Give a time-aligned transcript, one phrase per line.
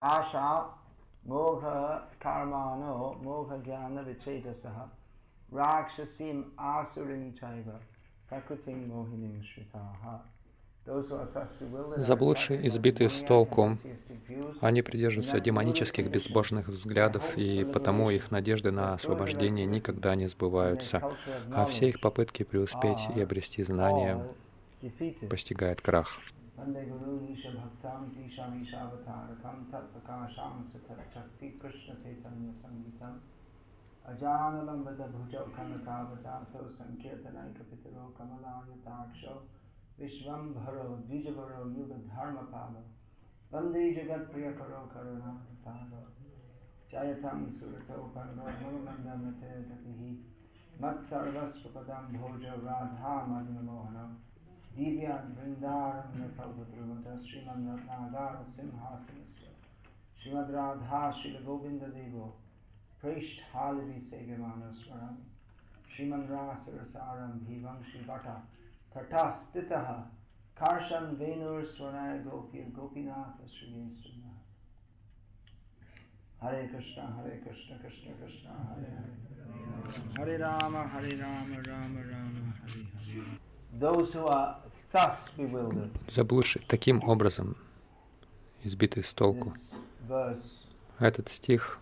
[0.00, 0.64] Asha
[1.26, 4.88] mogha karmano mogha jnana vichetasaha
[5.52, 7.80] rakshasim asurin chaiva
[8.28, 10.22] prakritim mohinim shritaha.
[11.96, 13.76] Заблудшие, избитые с толку,
[14.62, 21.02] они придерживаются демонических безбожных взглядов, и потому их надежды на освобождение никогда не сбываются,
[21.54, 24.26] а все их попытки преуспеть и обрести знания
[25.28, 26.20] постигает крах.
[26.58, 33.18] वंदे गुरूनीशभक्तां ईशामीशावतारकं तत्प्रकाशां सुतच्छक्तिकृष्णचैतन्यसङ्गीतम्
[34.12, 39.36] अजानलम्बतभुजौ कनकावतासौ सङ्कीर्तनैकपितरो कमलायताक्षौ
[40.00, 42.82] विश्वम्भरो द्विजभरो युगधर्मपालो
[43.52, 46.02] वंदे जगत्प्रियकरो करुणातालो
[46.92, 49.52] जयतं सुरतौ पर्वो मुरुमन्दमते
[50.82, 54.16] भोज राधा भोजौ राधामन्मोहनम्
[54.78, 59.54] दिव्यान वृंदारण्य भगवद्रवता श्रीमन रत्नागार सिंहासनेश्वर
[60.18, 62.20] श्रीमद राधा श्री गोविंद देव
[63.02, 65.26] पृष्ठ हाल भी से विमान स्वरामि
[65.94, 68.36] श्रीमन रास रसारम भीवंशी भटा
[68.96, 69.72] तथा स्थित
[70.56, 73.82] कर्षण वेणुर्स्वनाय गोपी गोपीनाथ श्री
[76.42, 82.82] हरे कृष्ण हरे कृष्ण कृष्ण कृष्ण हरे हरे हरे राम हरे राम राम राम हरे
[82.94, 83.47] हरे
[86.08, 87.56] Заблудшие таким образом,
[88.62, 89.54] избитые с толку.
[90.98, 91.78] Этот стих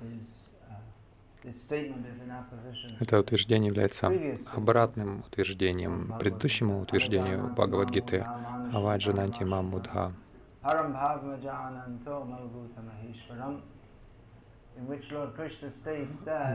[2.99, 4.11] это утверждение является
[4.53, 8.27] обратным утверждением предыдущему утверждению Бхагавадгиты
[8.73, 10.13] Аваджананти Мамудха,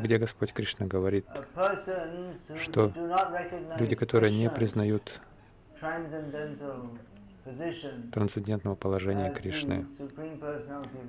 [0.01, 1.25] где Господь Кришна говорит,
[2.57, 2.91] что
[3.77, 5.21] люди, которые не признают
[8.13, 9.85] трансцендентного положения Кришны,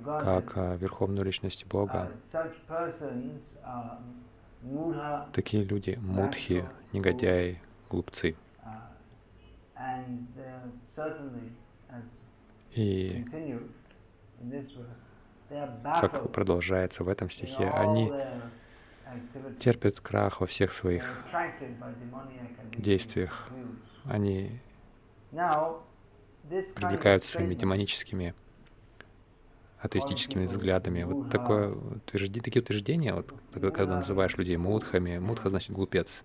[0.05, 2.11] как Верховную Личность Бога.
[5.33, 7.61] Такие люди— мудхи, негодяи,
[7.91, 8.37] глупцы.
[12.75, 13.25] И
[16.01, 18.13] как продолжается в этом стихе, они
[19.58, 21.24] терпят крах во всех своих
[22.77, 23.48] действиях.
[24.05, 24.58] Они
[26.74, 28.35] привлекаются своими демоническими
[29.83, 31.02] атеистическими взглядами.
[31.02, 36.23] Вот такое утверждение, такие утверждения, вот, когда называешь людей мудхами, мудха значит глупец.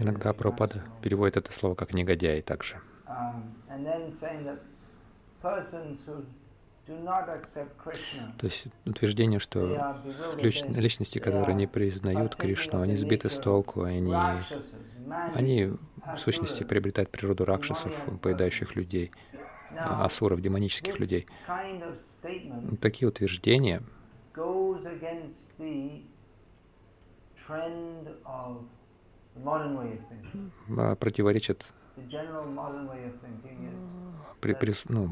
[0.00, 2.80] Иногда Прабхупада переводит это слово как негодяй также.
[8.38, 9.96] То есть утверждение, что
[10.38, 14.14] личности, которые не признают Кришну, они сбиты с толку, они,
[15.34, 19.12] они в сущности приобретают природу ракшасов, поедающих людей,
[19.76, 21.26] асуров, демонических людей.
[22.80, 23.82] Такие утверждения
[30.98, 31.72] противоречат
[34.40, 35.10] при, при, ну,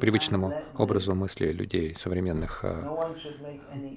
[0.00, 2.88] привычному образу мысли людей современных, а,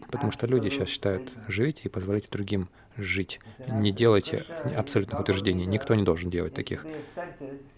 [0.10, 3.40] потому что люди сейчас считают, живите и позволяйте другим жить.
[3.68, 6.86] Не делайте абсолютных утверждений, никто не должен делать таких.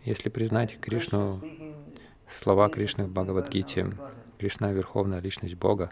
[0.05, 1.41] Если признать Кришну,
[2.27, 3.91] слова Кришны в Бхагавадгите,
[4.37, 5.89] Кришна— Верховная Личность Бога,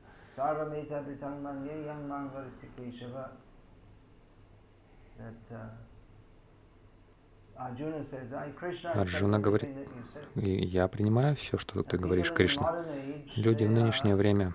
[5.49, 5.90] that
[8.93, 9.69] Арджуна говорит,
[10.35, 12.85] я принимаю все, что ты говоришь, Кришна.
[13.35, 14.53] Люди в нынешнее время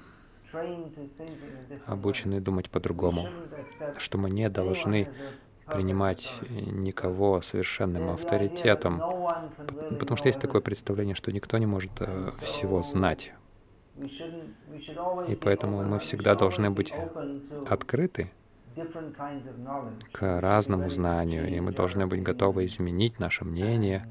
[1.87, 3.29] обучены думать по-другому,
[3.99, 5.09] что мы не должны
[5.67, 9.03] принимать никого совершенным авторитетом,
[9.99, 13.33] потому что есть такое представление, что никто не может э, всего знать.
[15.29, 16.95] И поэтому мы всегда должны быть
[17.69, 18.31] открыты
[20.13, 24.05] к разному знанию, и мы должны быть готовы изменить наше мнение.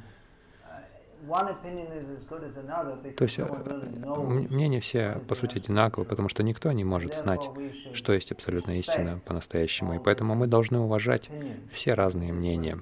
[3.17, 3.45] То есть э,
[4.49, 7.49] мнения все, по сути, одинаковы, потому что никто не может знать,
[7.93, 11.31] что есть абсолютная истина по-настоящему, и поэтому мы должны уважать
[11.71, 12.77] все разные мнения.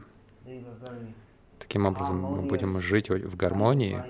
[1.60, 4.04] Таким образом, мы будем жить в гармонии,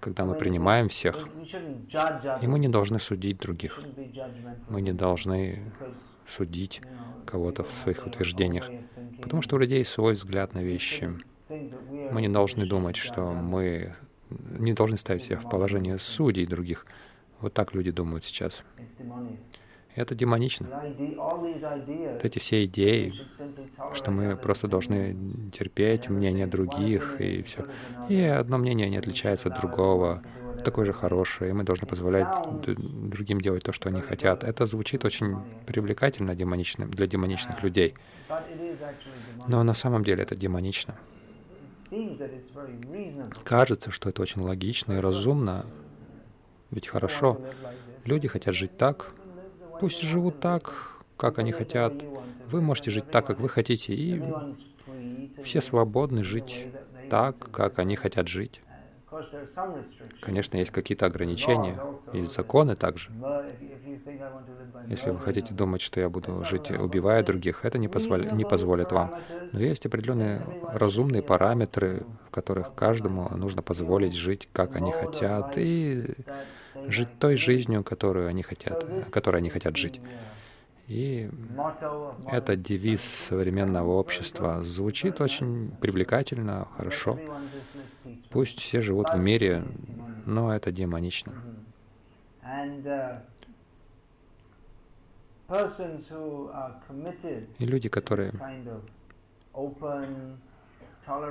[0.00, 1.28] когда мы принимаем всех,
[2.42, 3.80] и мы не должны судить других.
[4.68, 5.72] Мы не должны
[6.26, 6.80] судить
[7.26, 8.70] кого-то в своих утверждениях,
[9.22, 11.10] потому что у людей свой взгляд на вещи.
[11.48, 13.94] Мы не должны думать, что мы
[14.30, 16.86] не должны ставить себя в положение судей других.
[17.40, 18.64] Вот так люди думают сейчас.
[19.94, 20.66] Это демонично.
[22.22, 23.14] Эти все идеи,
[23.92, 25.16] что мы просто должны
[25.52, 27.64] терпеть мнение других и все.
[28.08, 30.22] И одно мнение не отличается от другого,
[30.64, 34.42] такое же хорошее, и мы должны позволять другим делать то, что они хотят.
[34.42, 35.36] Это звучит очень
[35.66, 37.94] привлекательно демоничным, для демоничных людей.
[39.46, 40.96] Но на самом деле это демонично.
[43.44, 45.66] Кажется, что это очень логично и разумно,
[46.70, 47.40] ведь хорошо.
[48.04, 49.12] Люди хотят жить так,
[49.80, 50.72] пусть живут так,
[51.16, 51.92] как они хотят.
[52.46, 54.22] Вы можете жить так, как вы хотите, и
[55.42, 56.66] все свободны жить
[57.10, 58.60] так, как они хотят жить.
[60.20, 61.80] Конечно, есть какие-то ограничения,
[62.12, 63.10] есть законы также.
[64.88, 68.92] Если вы хотите думать, что я буду жить, убивая других, это не, позволь, не позволит
[68.92, 69.14] вам.
[69.52, 76.04] Но есть определенные разумные параметры, в которых каждому нужно позволить жить, как они хотят, и
[76.88, 80.00] жить той жизнью, которую они хотят, которой они хотят жить.
[80.86, 81.30] И
[82.30, 87.18] этот девиз современного общества звучит очень привлекательно, хорошо.
[88.30, 89.64] Пусть все живут в мире,
[90.26, 91.32] но это демонично.
[97.58, 98.32] И люди, которые,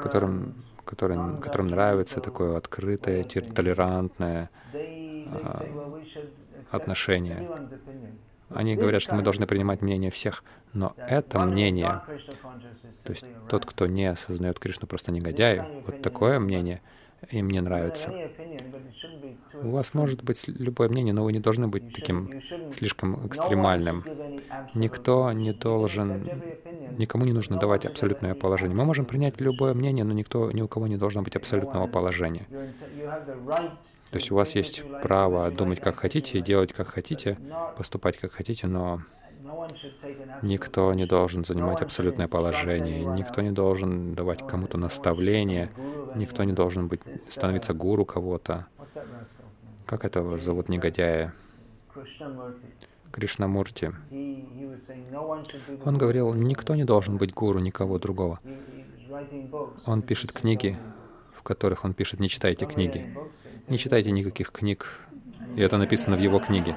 [0.02, 4.50] которым, которым, которым нравится такое открытое, толерантное
[6.72, 7.50] отношение,
[8.50, 10.44] они говорят, что мы должны принимать мнение всех,
[10.74, 12.02] но это мнение,
[13.04, 16.82] то есть тот, кто не осознает Кришну, просто негодяй, вот такое мнение
[17.32, 18.14] им не нравится.
[19.62, 22.42] У вас может быть любое мнение, но вы не должны быть таким
[22.72, 24.04] слишком экстремальным.
[24.74, 26.30] Никто не должен,
[26.98, 28.76] никому не нужно давать абсолютное положение.
[28.76, 32.46] Мы можем принять любое мнение, но никто, ни у кого не должно быть абсолютного положения.
[34.14, 37.36] То есть у вас есть право думать, как хотите, делать, как хотите,
[37.76, 39.02] поступать, как хотите, но
[40.44, 45.72] никто не должен занимать абсолютное положение, никто не должен давать кому-то наставление,
[46.14, 48.68] никто не должен быть, становиться гуру кого-то.
[49.88, 51.34] Как этого зовут негодяя?
[53.12, 53.96] Кришнамурти.
[55.86, 58.40] Он говорил, никто не должен быть гуру никого другого.
[59.88, 60.78] Он пишет книги,
[61.36, 63.18] в которых он пишет, не читайте книги.
[63.68, 65.00] Не читайте никаких книг.
[65.56, 66.76] И это написано в его книге.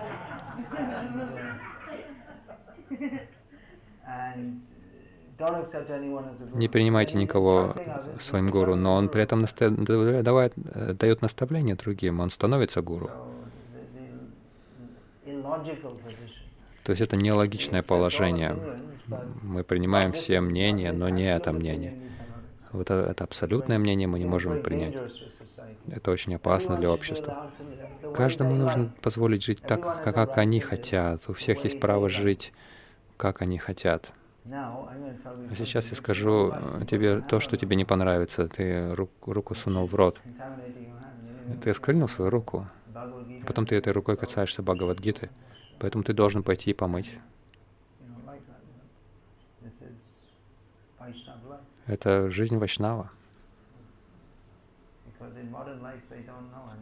[6.55, 7.75] Не принимайте никого
[8.19, 9.71] своим гуру, но он при этом наста...
[9.71, 13.11] давает, дает наставление другим, он становится гуру.
[16.85, 18.57] То есть это нелогичное положение.
[19.43, 21.95] Мы принимаем все мнения, но не это мнение.
[22.77, 24.95] Вот это абсолютное мнение мы не можем принять.
[25.91, 27.51] Это очень опасно для общества.
[28.15, 31.23] Каждому нужно позволить жить так, как они хотят.
[31.29, 32.53] У всех есть право жить,
[33.17, 34.13] как они хотят.
[34.51, 36.53] А сейчас я скажу
[36.89, 38.47] тебе то, что тебе не понравится.
[38.47, 40.21] Ты руку, руку сунул в рот.
[41.63, 42.69] Ты осквернил свою руку.
[43.47, 45.31] Потом ты этой рукой касаешься Бхагавадгиты.
[45.79, 47.19] Поэтому ты должен пойти и помыть.
[51.87, 53.11] Это жизнь Вайшнава.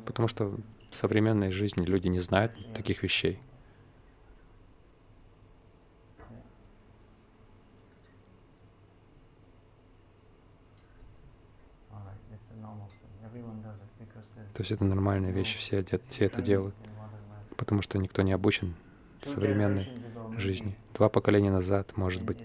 [0.06, 0.56] Потому что
[0.90, 3.40] в современной жизни люди не знают таких вещей.
[14.54, 16.76] То есть это нормальная вещь, все, все это делают,
[17.56, 18.76] потому что никто не обучен
[19.24, 19.90] современной
[20.38, 20.76] жизни.
[20.94, 22.38] Два поколения назад, может быть,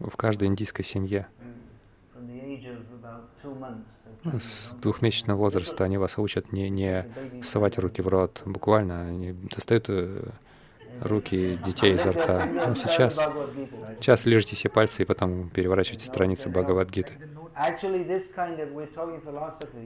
[0.00, 1.26] в каждой индийской семье
[4.24, 7.04] ну, с двухмесячного возраста они вас учат не, не
[7.42, 8.42] совать руки в рот.
[8.44, 10.22] Буквально они достают э,
[11.00, 12.46] руки детей изо рта.
[12.46, 13.18] Ну, сейчас,
[14.00, 17.12] сейчас лежите все пальцы и потом переворачивайте страницы Бхагавадгиты.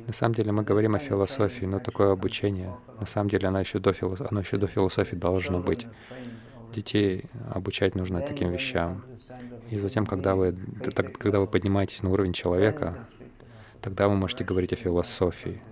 [0.07, 3.79] На самом деле мы говорим о философии, но такое обучение, на самом деле оно еще
[3.79, 5.87] до, философии, оно еще до философии должно быть.
[6.73, 9.05] Детей обучать нужно таким вещам.
[9.71, 10.57] И затем, когда вы,
[11.19, 13.07] когда вы поднимаетесь на уровень человека,
[13.81, 15.63] тогда вы можете говорить о философии.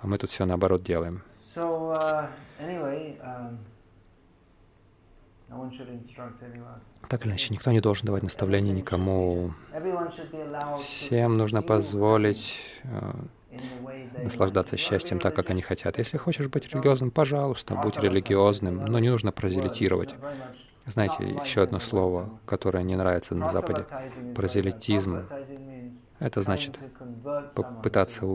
[0.00, 1.22] А мы тут все наоборот делаем.
[1.54, 2.28] Uh,
[3.22, 3.58] um,
[7.08, 9.52] так или иначе, никто не должен давать наставления никому.
[10.80, 12.80] Всем нужно позволить
[14.16, 15.98] наслаждаться счастьем так, как они хотят.
[15.98, 20.14] Если хочешь быть религиозным, пожалуйста, будь религиозным, но не нужно прозелитировать.
[20.86, 23.86] Знаете, еще одно слово, которое не нравится на Западе—
[24.34, 25.28] прозелитизм.
[26.18, 26.78] Это значит
[27.54, 28.26] попытаться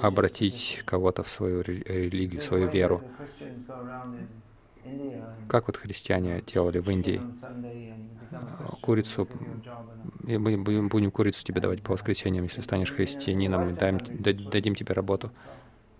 [0.00, 3.02] обратить кого-то в свою религию, свою веру.
[5.48, 7.20] Как вот христиане делали в Индии.
[8.80, 9.28] Курицу,
[10.26, 13.98] и мы будем курицу тебе давать по воскресеньям, если станешь христианином, и даем,
[14.50, 15.30] дадим тебе работу.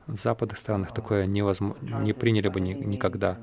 [0.06, 3.38] В западных странах такое невозможно, не приняли бы ни, никогда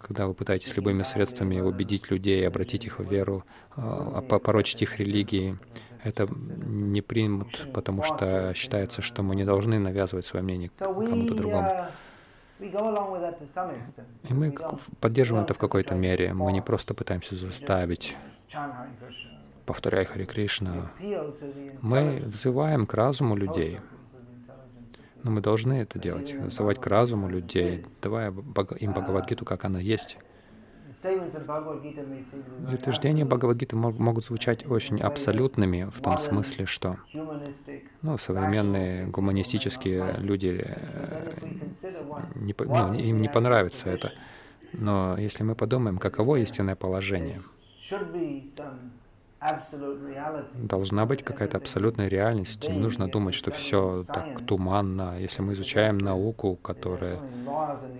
[0.00, 3.44] когда вы пытаетесь любыми средствами убедить людей, обратить их в веру,
[3.76, 5.58] а, порочить их религии,
[6.02, 11.70] это не примут, потому что считается, что мы не должны навязывать свое мнение кому-то другому.
[12.58, 14.54] И мы
[15.00, 16.32] поддерживаем это в какой-то мере.
[16.32, 18.16] Мы не просто пытаемся заставить
[19.66, 20.90] повторяй Хари Кришна.
[21.82, 23.80] Мы взываем к разуму людей.
[25.22, 28.32] Но мы должны это делать, взывать к разуму людей, давая
[28.78, 30.18] им Бхагавадгиту, как она есть.
[32.70, 36.96] И утверждения Бхагавадгиты могут звучать очень абсолютными в том смысле, что
[38.02, 40.64] ну, современные гуманистические люди,
[42.34, 44.12] не, ну, им не понравится это.
[44.72, 47.42] Но если мы подумаем, каково истинное положение,
[50.54, 52.68] Должна быть какая-то абсолютная реальность.
[52.68, 55.18] Не нужно думать, что все так туманно.
[55.20, 57.20] Если мы изучаем науку, которая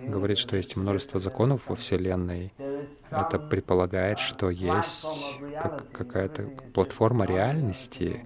[0.07, 2.53] говорит, что есть множество законов во Вселенной,
[3.11, 8.25] это предполагает, что есть как какая-то платформа реальности,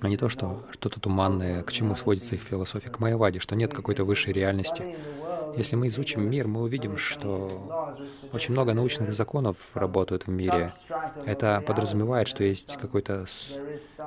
[0.00, 3.72] а не то, что что-то туманное, к чему сводится их философия, к Майяваде, что нет
[3.72, 4.96] какой-то высшей реальности.
[5.56, 7.96] Если мы изучим мир, мы увидим, что
[8.32, 10.74] очень много научных законов работают в мире.
[11.26, 13.26] Это подразумевает, что есть какой-то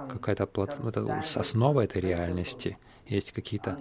[0.09, 2.77] какая-то платформа, это основа этой реальности.
[3.07, 3.77] Есть какие-то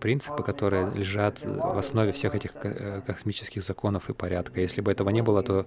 [0.00, 4.60] принципы, которые лежат в основе всех этих э, космических законов и порядка.
[4.60, 5.66] Если бы этого не было, то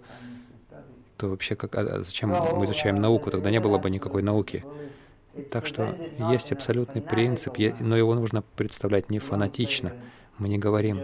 [1.17, 3.31] то вообще как, а зачем мы изучаем науку?
[3.31, 4.63] Тогда не было бы никакой науки.
[5.51, 5.95] Так что
[6.31, 9.93] есть абсолютный принцип, но его нужно представлять не фанатично.
[10.37, 11.01] Мы не говорим,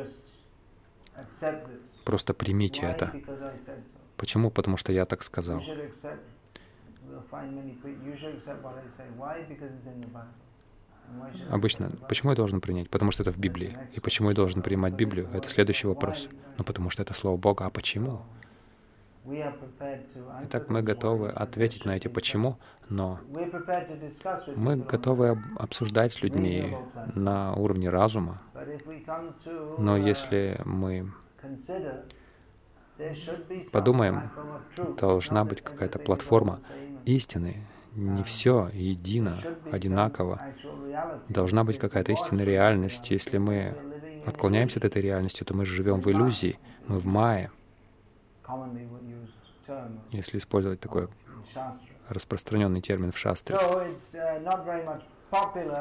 [2.06, 3.12] просто примите это.
[4.18, 4.52] Почему?
[4.52, 5.62] Потому что я так сказал.
[11.50, 12.90] Обычно, почему я должен принять?
[12.90, 13.78] Потому что это в Библии.
[13.94, 15.30] И почему я должен принимать Библию?
[15.34, 16.30] Это следующий вопрос.
[16.58, 17.66] Ну, потому что это Слово Бога.
[17.66, 18.22] А почему?
[19.26, 22.58] Итак, мы готовы ответить на эти «почему»,
[22.90, 23.20] но
[24.56, 26.76] мы готовы обсуждать с людьми
[27.16, 28.42] на уровне разума.
[29.78, 31.12] Но если мы
[33.72, 34.30] подумаем,
[34.98, 36.60] должна быть какая-то платформа
[37.06, 37.56] истины,
[37.96, 40.42] не все едино, одинаково.
[41.30, 43.10] Должна быть какая-то истинная реальность.
[43.10, 43.74] Если мы
[44.26, 47.52] отклоняемся от этой реальности, то мы живем в иллюзии, мы в мае
[50.12, 51.08] если использовать такой
[52.10, 53.58] распространенный термин в шастре.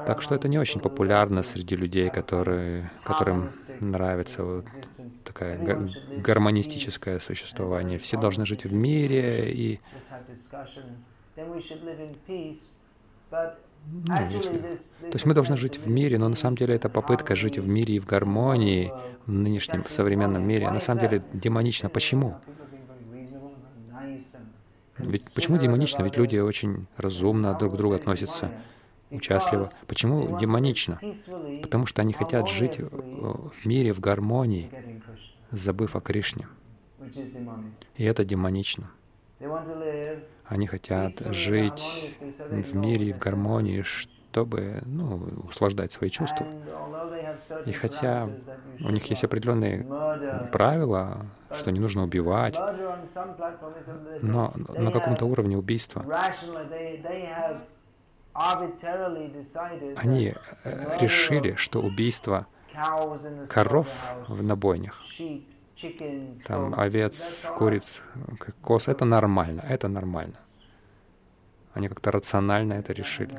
[0.07, 4.65] Так что это не очень популярно среди людей, которые, которым нравится вот
[5.25, 5.59] такое
[6.19, 7.99] гармонистическое существование.
[7.99, 9.81] Все должны жить в мире и
[13.85, 14.59] ну, если...
[14.59, 17.67] То есть мы должны жить в мире, но на самом деле это попытка жить в
[17.67, 18.93] мире и в гармонии
[19.27, 20.67] в нынешнем в современном мире.
[20.67, 21.89] А на самом деле демонично.
[21.89, 22.37] Почему?
[24.99, 26.03] Ведь почему демонично?
[26.03, 28.53] Ведь люди очень разумно друг к другу относятся,
[29.11, 29.73] участливо.
[29.87, 31.01] Почему демонично?
[31.63, 34.71] Потому что они хотят жить в мире, в гармонии,
[35.51, 36.47] забыв о Кришне.
[37.97, 38.91] И это демонично.
[40.45, 43.83] Они хотят жить в мире и в гармонии,
[44.33, 46.47] чтобы ну, услаждать свои чувства.
[47.67, 48.31] И хотя
[48.81, 49.87] у них есть определенные
[50.51, 52.59] правила, что не нужно убивать,
[54.23, 56.03] но на каком-то уровне убийства
[60.03, 60.35] они
[60.65, 62.47] э, решили, что убийство
[63.51, 63.89] коров
[64.29, 65.03] в набойнях,
[66.47, 68.01] там овец, куриц,
[68.63, 70.37] коз, это нормально, это нормально.
[71.75, 73.39] Они как-то рационально это решили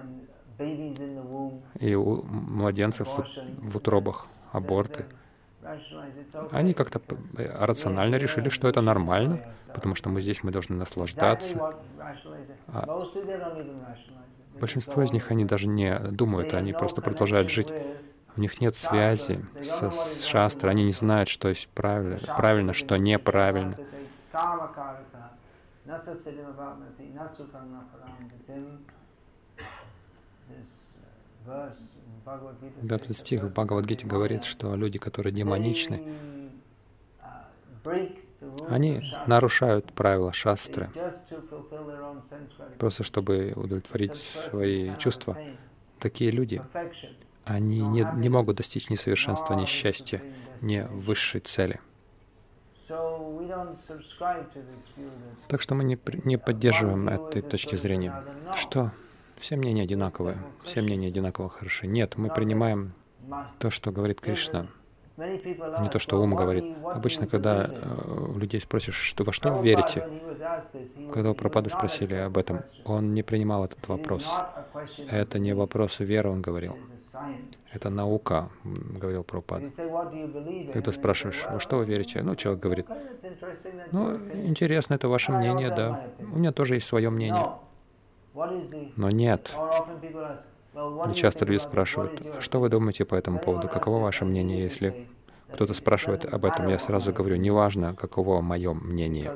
[1.79, 3.07] и у младенцев
[3.57, 5.05] в утробах аборты.
[6.51, 7.01] Они как-то
[7.35, 9.39] рационально решили, что это нормально,
[9.73, 11.75] потому что мы здесь, мы должны наслаждаться.
[12.67, 13.05] А
[14.59, 17.73] большинство из них, они даже не думают, они просто продолжают жить.
[18.35, 22.97] У них нет связи с, с шастрой, они не знают, что есть правильно, правильно что
[22.97, 23.77] неправильно.
[32.89, 36.01] Этот стих в Бхагавадгите говорит, что люди, которые демоничны,
[38.69, 40.89] они нарушают правила шастры,
[42.77, 45.37] просто чтобы удовлетворить свои чувства.
[45.99, 46.61] Такие люди,
[47.45, 50.21] они не, не могут достичь ни совершенства, ни счастья,
[50.61, 51.79] ни высшей цели.
[55.47, 58.23] Так что мы не, не поддерживаем этой точки зрения.
[58.55, 58.91] Что?
[59.39, 61.87] Все мнения одинаковые, все мнения одинаково хороши.
[61.87, 62.93] Нет, мы принимаем
[63.59, 64.67] то, что говорит Кришна,
[65.17, 66.65] не то, что ум говорит.
[66.83, 70.09] Обычно, когда э, людей спросишь, что, во что вы верите,
[71.13, 74.31] когда у Пропады спросили об этом, он не принимал этот вопрос.
[75.09, 76.75] Это не вопрос веры, он говорил.
[77.71, 79.63] Это наука, говорил Прабхупад.
[80.73, 82.21] Когда спрашиваешь, во что вы верите?
[82.23, 82.87] Ну, человек говорит,
[83.91, 86.07] ну, интересно, это ваше мнение, да.
[86.19, 87.45] У меня тоже есть свое мнение.
[88.33, 89.55] Но нет.
[91.09, 95.07] И часто люди спрашивают, «А что вы думаете по этому поводу, каково ваше мнение, если
[95.51, 99.31] кто-то спрашивает об этом, я сразу говорю, неважно, каково мое мнение.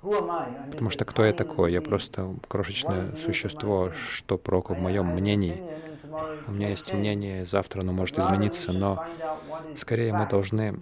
[0.00, 1.72] Потому что кто я такой?
[1.72, 5.62] Я просто крошечное существо, что проку в моем мнении.
[6.46, 9.04] У меня есть мнение, завтра оно может измениться, но
[9.76, 10.80] скорее мы должны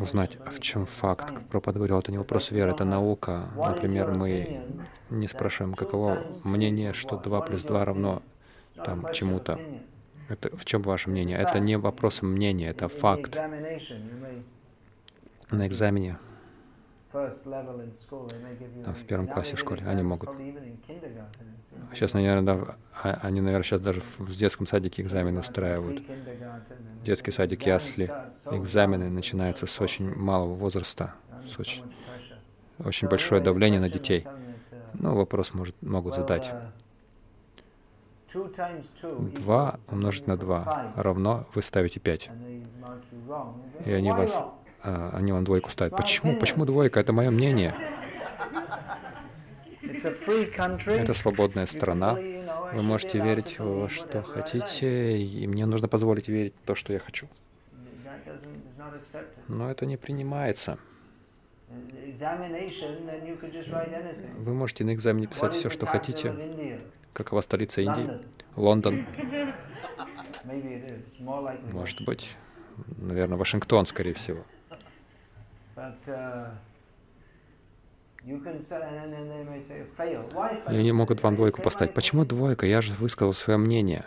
[0.00, 1.34] узнать, в чем факт.
[1.48, 3.48] Пропад говорил, это не вопрос веры, это наука.
[3.56, 4.62] Например, мы
[5.10, 8.22] не спрашиваем, каково мнение, что 2 плюс 2 равно
[8.84, 9.58] там чему-то.
[10.28, 11.38] Это, в чем ваше мнение?
[11.38, 13.38] Это не вопрос мнения, это факт.
[15.50, 16.18] На экзамене
[18.92, 20.30] в первом классе в школе они могут.
[21.92, 26.02] Сейчас, наверное, а, они, наверное, сейчас даже в детском садике экзамены устраивают.
[27.04, 28.12] Детский садик Ясли.
[28.50, 31.14] Экзамены начинаются с очень малого возраста,
[31.50, 31.84] с очень,
[32.84, 34.26] очень большое давление на детей.
[34.94, 36.52] Ну, вопрос может, могут задать.
[38.34, 42.30] 2 умножить на 2 равно вы ставите 5.
[43.84, 44.44] И они, вас,
[44.82, 45.96] а, они вам двойку ставят.
[45.96, 46.38] Почему?
[46.38, 47.00] Почему двойка?
[47.00, 47.74] Это мое мнение.
[50.86, 52.14] Это свободная страна.
[52.14, 56.98] Вы можете верить во что хотите, и мне нужно позволить верить в то, что я
[56.98, 57.28] хочу.
[59.48, 60.78] Но это не принимается.
[64.38, 66.80] Вы можете на экзамене писать все, что хотите.
[67.12, 68.10] Какова столица Индии?
[68.56, 69.06] Лондон.
[71.72, 72.36] Может быть.
[72.98, 74.44] Наверное, Вашингтон, скорее всего.
[80.68, 81.94] И они могут вам двойку поставить.
[81.94, 82.66] Почему двойка?
[82.66, 84.04] Я же высказал свое мнение.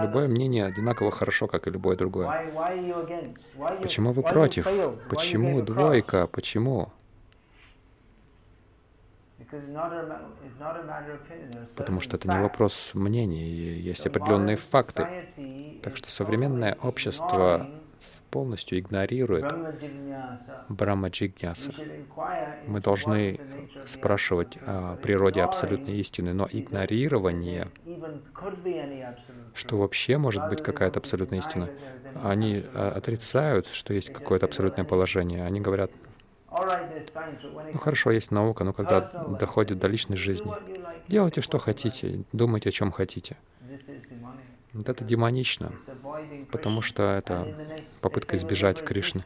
[0.00, 2.28] Любое мнение одинаково хорошо, как и любое другое.
[3.82, 4.68] Почему вы против?
[5.08, 6.26] Почему двойка?
[6.26, 6.92] Почему?
[11.76, 15.28] Потому что это не вопрос мнений, есть определенные факты.
[15.82, 17.68] Так что современное общество
[18.30, 19.46] полностью игнорирует
[20.68, 21.74] Брахмаджигьяса.
[22.66, 23.40] Мы должны
[23.86, 27.68] спрашивать о природе абсолютной истины, но игнорирование,
[29.54, 31.70] что вообще может быть какая-то абсолютная истина,
[32.22, 35.44] они а, отрицают, что есть какое-то абсолютное положение.
[35.44, 35.90] Они говорят,
[36.50, 40.52] ну хорошо, есть наука, но когда доходит до личной жизни,
[41.08, 43.36] делайте, что хотите, думайте, о чем хотите.
[44.74, 45.72] Вот это демонично,
[46.50, 47.46] потому что это
[48.00, 49.24] попытка избежать Кришны.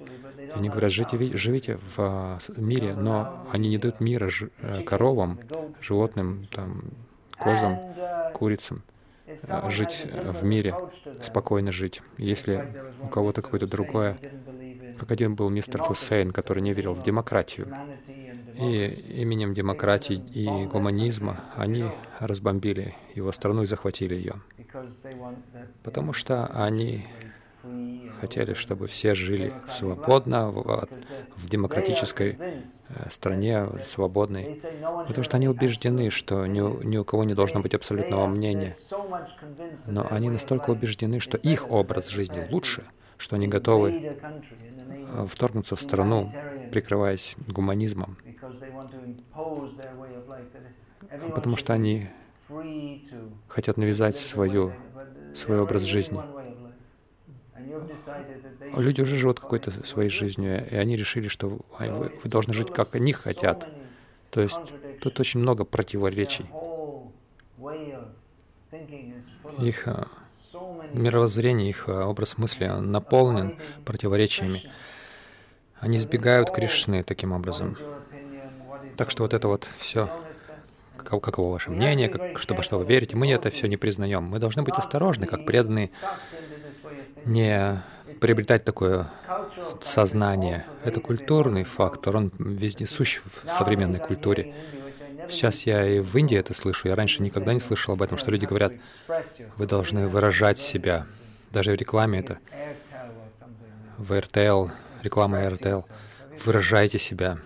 [0.54, 4.30] Они говорят, живите, живите в а, мире, но они не дают мира
[4.60, 5.40] э, коровам,
[5.80, 6.84] животным, там,
[7.32, 7.78] козам,
[8.32, 8.82] курицам
[9.46, 10.74] а, жить в мире,
[11.20, 12.00] спокойно жить.
[12.16, 14.16] Если у кого-то какое-то другое
[14.98, 17.68] как один был мистер Хусейн, который не верил в демократию.
[18.58, 18.86] И
[19.20, 21.84] именем демократии и гуманизма они
[22.18, 24.34] разбомбили его страну и захватили ее.
[25.84, 27.06] Потому что они
[28.20, 30.88] хотели, чтобы все жили свободно в,
[31.36, 34.60] в демократической э, стране, свободной.
[35.06, 38.76] Потому что они убеждены, что ни, ни у кого не должно быть абсолютного мнения.
[39.86, 42.84] Но они настолько убеждены, что их образ жизни лучше,
[43.18, 44.16] что они готовы
[45.12, 46.32] Э, вторгнуться в страну,
[46.70, 48.16] прикрываясь гуманизмом,
[51.34, 52.08] потому что они
[53.48, 54.72] хотят навязать свою,
[55.34, 56.20] свой образ жизни.
[58.76, 62.94] Люди уже живут какой-то своей жизнью, и они решили, что вы, вы должны жить, как
[62.94, 63.68] они хотят.
[64.30, 66.46] То есть тут очень много противоречий.
[69.58, 70.04] Их э,
[70.92, 74.70] мировоззрение, их э, образ мысли наполнен противоречиями.
[75.80, 77.76] Они избегают Кришны таким образом.
[78.98, 80.10] Так что вот это вот все,
[80.96, 84.24] каково ваше мнение, как, чтобы что вы верите, мы это все не признаем.
[84.24, 85.92] Мы должны быть осторожны, как преданные,
[87.24, 87.80] не
[88.20, 89.06] приобретать такое
[89.80, 90.66] сознание.
[90.84, 94.52] Это культурный фактор, он везде сущ в современной культуре.
[95.30, 96.88] Сейчас я и в Индии это слышу.
[96.88, 98.72] Я раньше никогда не слышал об этом, что люди говорят,
[99.56, 101.06] вы должны выражать себя.
[101.52, 102.38] Даже в рекламе это.
[103.96, 104.72] В RTL,
[105.04, 105.84] реклама RTL.
[106.44, 107.38] Выражайте себя.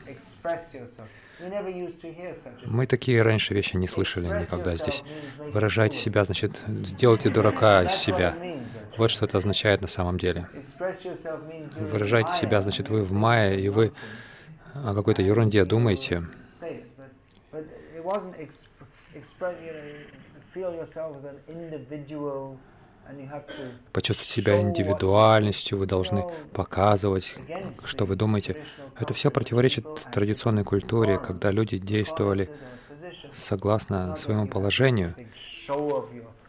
[2.65, 5.03] Мы такие раньше вещи не слышали никогда здесь.
[5.39, 8.37] Выражайте себя, значит, сделайте дурака из себя.
[8.97, 10.49] Вот что это означает на самом деле.
[11.79, 13.93] Выражайте себя, значит, вы в мае, и вы
[14.75, 16.25] о какой-то ерунде думаете.
[23.93, 27.35] Почувствовать себя индивидуальностью, вы должны показывать,
[27.85, 28.57] что вы думаете.
[28.99, 32.51] Это все противоречит традиционной культуре, когда люди действовали
[33.33, 35.15] согласно своему положению.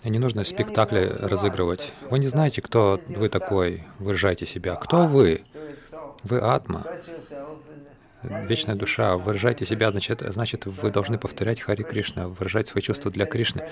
[0.04, 1.93] И не нужно спектакли разыгрывать.
[2.10, 4.76] Вы не знаете, кто вы такой, выражайте себя.
[4.76, 5.41] Кто вы?
[6.23, 6.84] Вы атма,
[8.23, 9.17] вечная душа.
[9.17, 13.69] Выражайте себя, значит, значит, вы должны повторять Хари Кришна, выражать свои чувства для Кришны,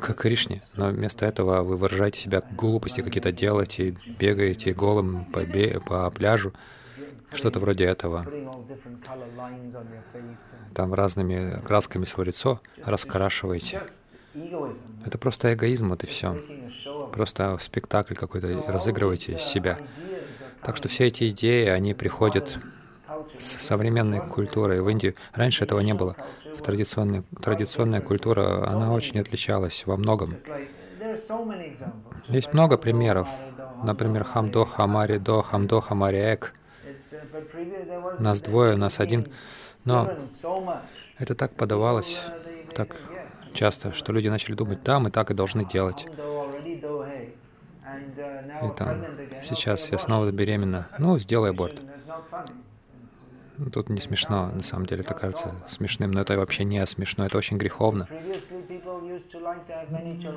[0.00, 0.62] как Кришне.
[0.74, 6.52] Но вместо этого вы выражаете себя глупости какие-то делаете, бегаете голым по, бе по пляжу,
[7.32, 8.26] что-то вроде этого.
[10.74, 13.82] Там разными красками свое лицо раскрашиваете.
[15.04, 16.38] Это просто эгоизм, вот и все.
[17.12, 19.78] Просто спектакль какой-то разыгрываете из себя.
[20.62, 22.58] Так что все эти идеи, они приходят
[23.38, 25.14] с современной культурой в Индию.
[25.32, 26.16] Раньше этого не было.
[26.56, 30.36] В традиционной, традиционная культура, она очень отличалась во многом.
[32.28, 33.28] Есть много примеров.
[33.82, 36.54] Например, Хамдо, Хамари, До, Хамдо, Хамари, Эк.
[38.18, 39.26] Нас двое, нас один.
[39.84, 40.10] Но
[41.18, 42.26] это так подавалось,
[42.74, 42.96] так
[43.52, 46.06] часто, что люди начали думать, да, мы так и должны делать.
[48.62, 49.04] И там,
[49.42, 50.88] сейчас я снова беременна.
[50.98, 51.80] Ну, сделай аборт.
[53.70, 57.38] Тут не смешно, на самом деле это кажется смешным, но это вообще не смешно, это
[57.38, 58.08] очень греховно.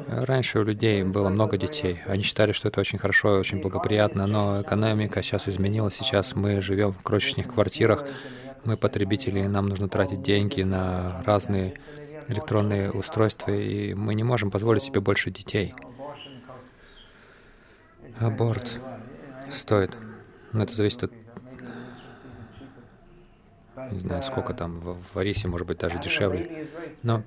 [0.08, 4.28] Раньше у людей было много детей, они считали, что это очень хорошо и очень благоприятно,
[4.28, 8.06] но экономика сейчас изменилась, сейчас мы живем в крошечных квартирах,
[8.64, 11.76] мы потребители, и нам нужно тратить деньги на разные
[12.28, 15.74] электронные устройства, и мы не можем позволить себе больше детей.
[18.20, 18.80] Аборт
[19.52, 19.92] стоит.
[20.54, 21.12] Но это зависит от...
[23.92, 24.80] Не знаю, сколько там.
[24.80, 26.68] В, Арисе, может быть, даже дешевле.
[27.04, 27.24] Но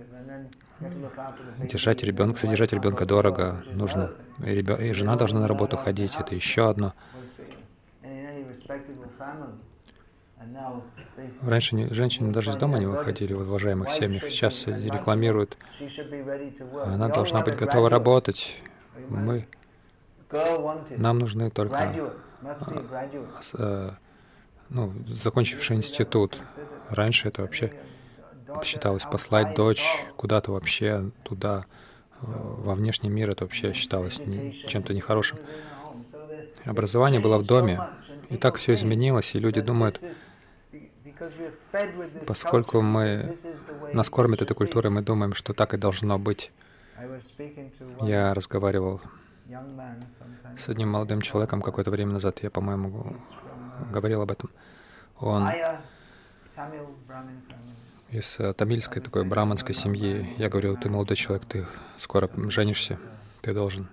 [1.59, 4.13] держать ребенка, содержать ребенка дорого, нужно.
[4.45, 4.77] И, ребё...
[4.77, 6.93] и жена должна на работу ходить, это еще одно.
[11.43, 14.25] Раньше не, женщины даже из дома не выходили в уважаемых семьях.
[14.25, 15.57] Сейчас рекламируют.
[16.85, 18.61] Она должна быть готова работать.
[19.09, 19.47] Мы,
[20.97, 22.13] нам нужны только
[23.55, 23.97] а,
[24.71, 26.39] ну, закончивший институт.
[26.89, 27.73] Раньше это вообще
[28.65, 31.67] считалось послать дочь куда-то вообще туда,
[32.21, 34.21] э, во внешний мир, это вообще считалось
[34.67, 35.39] чем-то нехорошим.
[36.65, 37.81] Образование было в доме,
[38.31, 40.01] и так все изменилось, и люди думают,
[42.27, 43.37] Поскольку мы
[43.93, 46.51] нас кормят этой культурой, мы думаем, что так и должно быть.
[48.01, 49.01] Я разговаривал
[50.57, 53.17] с одним молодым человеком какое-то время назад, я, по-моему,
[53.93, 54.51] говорил об этом.
[55.21, 55.49] Он
[58.11, 60.35] из э, тамильской такой браманской семьи.
[60.39, 61.67] Я говорил, ты молодой человек, ты
[61.99, 62.99] скоро женишься,
[63.43, 63.89] ты должен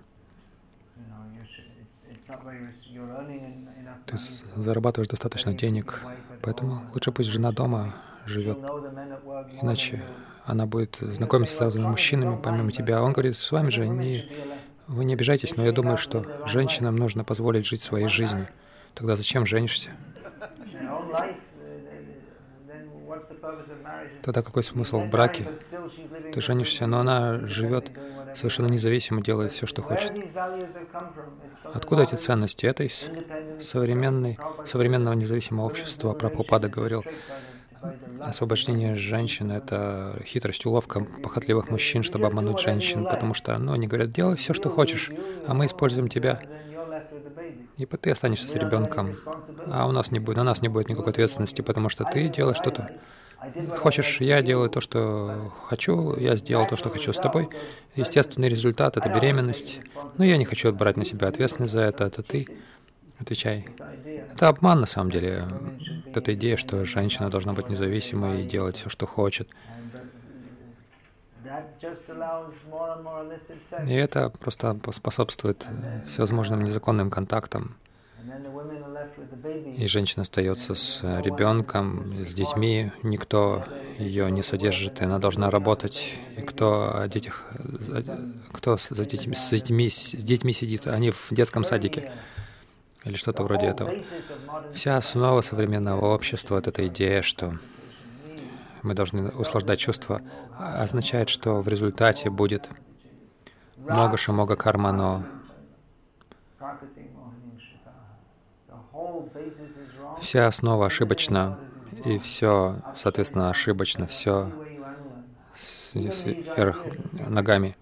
[4.06, 4.16] ты
[4.54, 6.02] зарабатываешь достаточно денег,
[6.42, 7.94] поэтому лучше пусть жена дома
[8.24, 8.58] живет,
[9.60, 10.02] иначе
[10.44, 13.02] она будет знакомиться с разными мужчинами помимо тебя.
[13.02, 14.30] Он говорит, с вами же не,
[14.86, 18.46] вы не обижайтесь, но я думаю, что женщинам нужно позволить жить своей жизнью.
[18.96, 19.90] Тогда зачем женишься?
[24.22, 25.46] Тогда какой смысл в браке?
[26.32, 27.90] Ты женишься, но она живет
[28.34, 30.12] совершенно независимо, делает все, что хочет.
[31.62, 32.64] Откуда эти ценности?
[32.64, 33.10] Это из
[33.60, 36.12] современной, современного независимого общества.
[36.14, 37.04] Прабхупада говорил,
[38.20, 44.10] освобождение женщин— это хитрость, уловка похотливых мужчин, чтобы обмануть женщин, потому что ну, они говорят,
[44.10, 45.10] делай все, что хочешь,
[45.46, 46.40] а мы используем тебя.
[47.76, 49.16] И ты останешься с ребенком,
[49.66, 52.56] а у нас не будет, на нас не будет никакой ответственности, потому что ты делаешь
[52.56, 52.90] что-то
[53.76, 57.48] Хочешь, я делаю то, что хочу, я сделал то, что хочу с тобой.
[57.94, 59.80] Естественный результат— это беременность.
[60.16, 62.46] Но я не хочу брать на себя ответственность за это, это ты.
[63.18, 63.66] Отвечай.
[64.32, 65.46] Это обман, на самом деле.
[66.14, 69.48] эта идея, что женщина должна быть независимой и делать все, что хочет.
[73.86, 75.66] И это просто способствует
[76.06, 77.76] всевозможным незаконным контактам.
[79.76, 83.64] и женщина остается с ребенком, с детьми, никто
[83.98, 86.18] ее не содержит, и она должна работать.
[86.36, 87.44] И кто о детях,
[88.52, 90.86] кто за детьми, с, детьми, с детьми сидит?
[90.86, 92.12] Они в детском садике
[93.04, 93.92] или что-то вроде этого.
[94.74, 97.56] Вся основа современного общества— это эта идея, что
[98.86, 100.22] мы должны услаждать чувства,
[100.58, 102.68] означает, что в результате будет
[103.76, 105.24] много шамога карма, но
[110.20, 111.58] Вся основа ошибочна,
[112.04, 114.50] и все, соответственно, ошибочно, все
[115.92, 117.76] вверх ногами.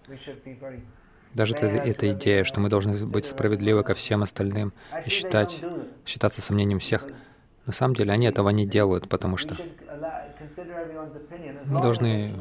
[1.33, 4.73] Даже эта, эта идея, что мы должны быть справедливы ко всем остальным
[5.05, 5.61] и считать,
[6.05, 7.07] считаться сомнением всех,
[7.65, 9.57] на самом деле они этого не делают, потому что
[11.65, 12.33] мы должны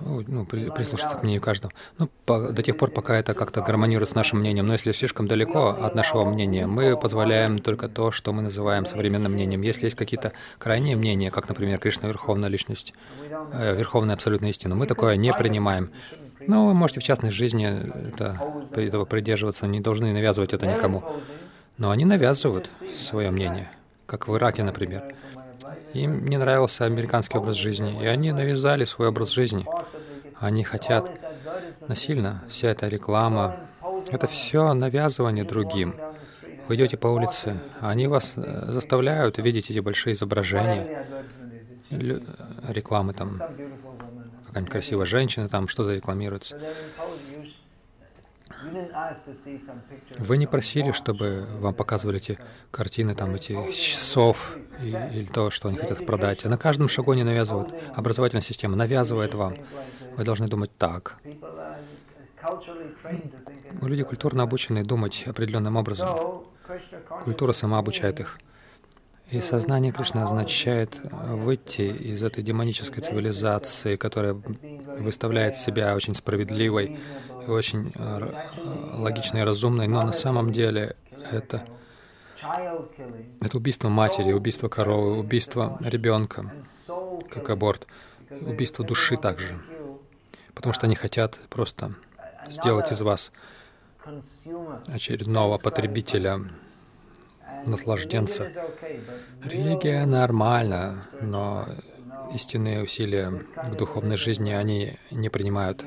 [0.00, 1.72] ну, прислушаться к мнению каждого.
[1.98, 4.66] Ну, по, до тех пор, пока это как-то гармонирует с нашим мнением.
[4.66, 9.32] Но если слишком далеко от нашего мнения, мы позволяем только то, что мы называем современным
[9.32, 9.62] мнением.
[9.62, 12.94] Если есть какие-то крайние мнения, как, например, Кришна— Верховная Личность,
[13.52, 15.90] э, Верховная Абсолютная Истина, мы такое не принимаем.
[16.46, 18.40] Но вы можете в частной жизни это,
[18.74, 21.04] этого придерживаться, не должны навязывать это никому.
[21.76, 23.70] Но они навязывают свое мнение,
[24.06, 25.14] как в Ираке, например.
[25.94, 29.66] Им не нравился американский образ жизни, и они навязали свой образ жизни.
[30.38, 31.10] Они хотят
[31.88, 32.42] насильно.
[32.48, 33.56] Вся эта реклама,
[34.08, 35.94] это все навязывание другим.
[36.68, 41.04] Вы идете по улице, они вас э, заставляют видеть эти большие изображения,
[41.90, 43.40] рекламы там,
[44.46, 46.60] какая-нибудь красивая женщина там что-то рекламируется.
[50.18, 52.38] Вы не просили, чтобы вам показывали эти
[52.70, 56.44] картины, там, эти сов и, или то, что они хотят продать.
[56.44, 57.74] А на каждом шагу они навязывают.
[57.94, 59.56] Образовательная система навязывает вам.
[60.16, 61.16] Вы должны думать так.
[63.82, 66.44] Люди культурно обучены думать определенным образом.
[67.24, 68.38] Культура сама обучает их.
[69.30, 76.98] И сознание Кришны означает выйти из этой демонической цивилизации, которая выставляет себя очень справедливой,
[77.48, 78.32] очень э,
[78.94, 80.96] логичной и разумной, но на самом деле
[81.32, 81.66] это,
[83.40, 86.52] это убийство матери, убийство коровы, убийство ребенка,
[87.30, 87.86] как аборт,
[88.30, 89.60] убийство души также.
[90.54, 91.94] Потому что они хотят просто
[92.48, 93.32] сделать из вас
[94.86, 96.40] очередного потребителя,
[97.66, 98.50] наслажденца.
[99.44, 101.66] Религия нормальна, но
[102.34, 105.84] истинные усилия к духовной жизни они не принимают.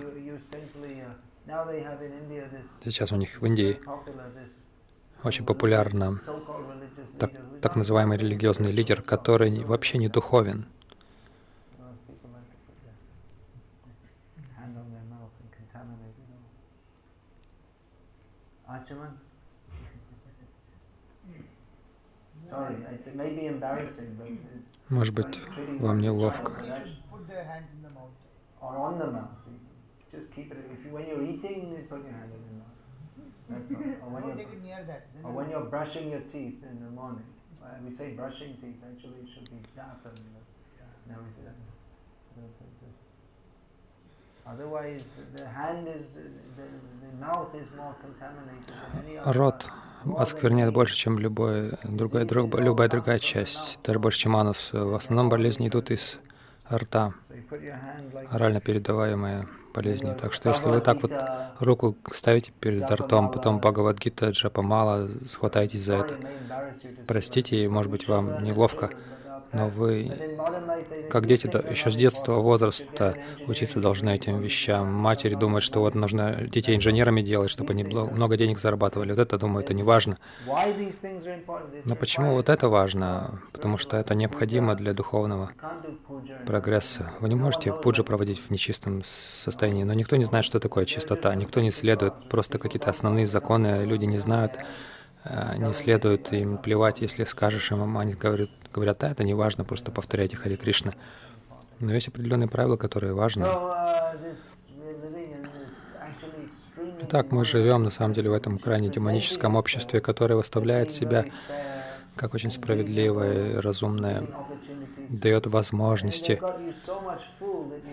[2.84, 3.80] Сейчас у них в Индии
[5.24, 6.20] очень популярно
[7.20, 10.66] так, так называемый религиозный лидер, который вообще не духовен.
[24.90, 25.42] Может быть,
[25.80, 26.52] вам неловко.
[30.14, 30.58] Just keep it.
[30.72, 32.78] If you, when you're eating, put your hand in your mouth.
[33.50, 34.06] That's all.
[34.06, 35.08] Or when, you're, take it near that.
[35.24, 37.26] or when you're brushing your teeth in the morning.
[37.64, 38.78] Uh, we say brushing teeth.
[38.86, 40.14] Actually, it should be dafen.
[41.10, 41.58] Now we say that.
[44.46, 45.02] Otherwise,
[45.36, 46.06] the hand is,
[46.58, 46.68] the,
[47.02, 49.34] the mouth is more contaminated than any other.
[49.34, 49.66] Рот
[50.18, 54.74] оскверняет больше, чем любой, другая, друг, любая другая часть, даже больше, чем анус.
[54.74, 56.20] В основном болезни идут из
[56.70, 57.14] рта,
[58.30, 60.14] орально передаваемые болезни.
[60.20, 61.12] Так что если вы так вот
[61.60, 66.18] руку ставите перед ртом, потом Бхагавадгита, Джапамала, схватаетесь за это,
[67.08, 68.90] простите, и, может быть, вам неловко,
[69.54, 70.12] но вы,
[71.10, 73.16] как дети, да, еще с детства возраста
[73.48, 74.92] учиться должны этим вещам.
[74.92, 79.12] Матери думают, что вот нужно детей инженерами делать, чтобы они много денег зарабатывали.
[79.12, 80.18] Вот это, думаю, это не важно.
[81.86, 83.42] Но почему вот это важно?
[83.52, 85.52] Потому что это необходимо для духовного
[86.46, 87.12] прогресса.
[87.20, 91.34] Вы не можете пуджи проводить в нечистом состоянии, но никто не знает, что такое чистота.
[91.36, 94.58] Никто не следует просто какие-то основные законы, люди не знают
[95.58, 99.92] не следует им плевать, если скажешь им, они говорят, говорят, да, это не важно, просто
[99.92, 100.94] повторяйте Хари Кришна.
[101.80, 103.48] Но есть определенные правила, которые важны.
[107.02, 111.26] Итак, мы живем на самом деле в этом крайне демоническом обществе, которое выставляет себя
[112.16, 114.24] как очень справедливое, разумное,
[115.10, 116.42] дает возможности.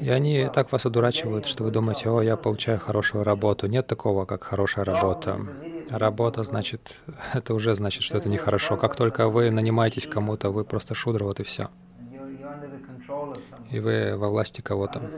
[0.00, 3.66] И они так вас одурачивают, что вы думаете, о, я получаю хорошую работу.
[3.66, 5.40] Нет такого, как хорошая работа.
[5.90, 6.96] Работа, значит,
[7.34, 8.76] это уже значит, что это нехорошо.
[8.76, 11.68] Как только вы нанимаетесь кому-то, вы просто шудра, вот и все.
[13.70, 15.10] И вы во власти кого-то.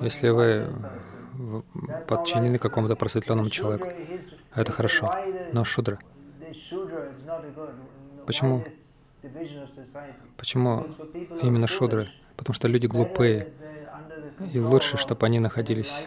[0.00, 0.72] Если вы
[2.08, 3.88] подчинены какому-то просветленному человеку,
[4.54, 5.12] это хорошо.
[5.52, 5.98] Но шудра,
[8.26, 8.64] Почему?
[10.36, 10.84] Почему
[11.42, 12.08] именно шудры?
[12.36, 13.52] Потому что люди глупые,
[14.52, 16.06] и лучше, чтобы они находились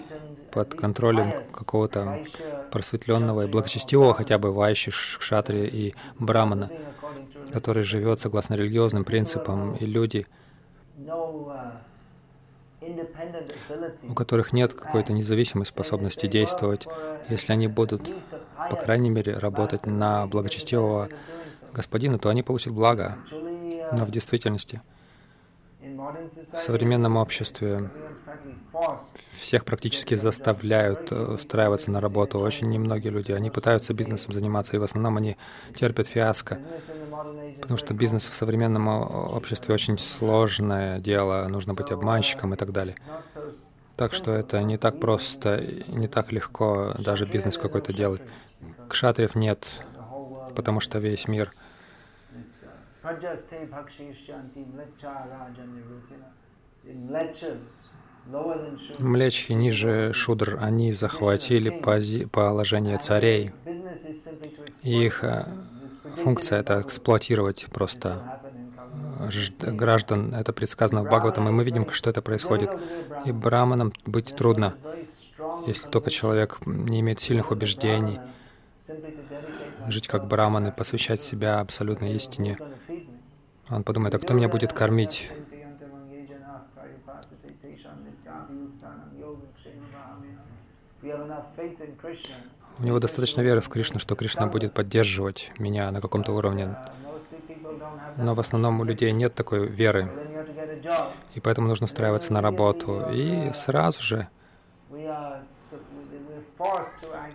[0.52, 2.24] под контролем какого-то
[2.72, 6.70] просветленного и благочестивого, хотя бы вайши, кшатри и брамана,
[7.52, 10.26] который живет согласно религиозным принципам, и люди,
[14.08, 16.88] у которых нет какой-то независимой способности действовать,
[17.28, 18.10] если они будут,
[18.70, 21.10] по крайней мере, работать на благочестивого
[21.74, 23.18] господина, то они получат благо.
[23.92, 24.82] Но в действительности,
[26.54, 27.90] в современном обществе
[29.32, 32.40] всех практически заставляют устраиваться на работу.
[32.40, 35.38] Очень немногие люди, они пытаются бизнесом заниматься, и в основном они
[35.76, 36.60] терпят фиаско.
[37.62, 42.96] Потому что бизнес в современном обществе очень сложное дело, нужно быть обманщиком и так далее.
[43.96, 48.22] Так что это не так просто, не так легко даже бизнес какой-то делать.
[48.88, 49.68] Кшатриев нет,
[50.56, 51.52] потому что весь мир
[59.00, 63.52] Млечхи ниже Шудр, они захватили положение царей.
[64.84, 65.46] их э,
[66.18, 68.22] функция— это эксплуатировать просто
[69.20, 70.34] э, граждан.
[70.34, 72.72] Это предсказано в Бхагаватам, и мы видим, что это происходит.
[73.26, 74.76] И браманам быть трудно,
[75.66, 78.20] если только человек не имеет сильных убеждений,
[79.88, 82.58] жить как браманы, посвящать себя абсолютной истине.
[83.70, 85.32] Он подумает, а кто меня будет кормить?
[92.80, 96.76] У него достаточно веры в Кришну, что Кришна будет поддерживать меня на каком-то уровне.
[98.18, 100.10] Но в основном у людей нет такой веры.
[101.36, 103.10] И поэтому нужно устраиваться на работу.
[103.12, 104.28] И сразу же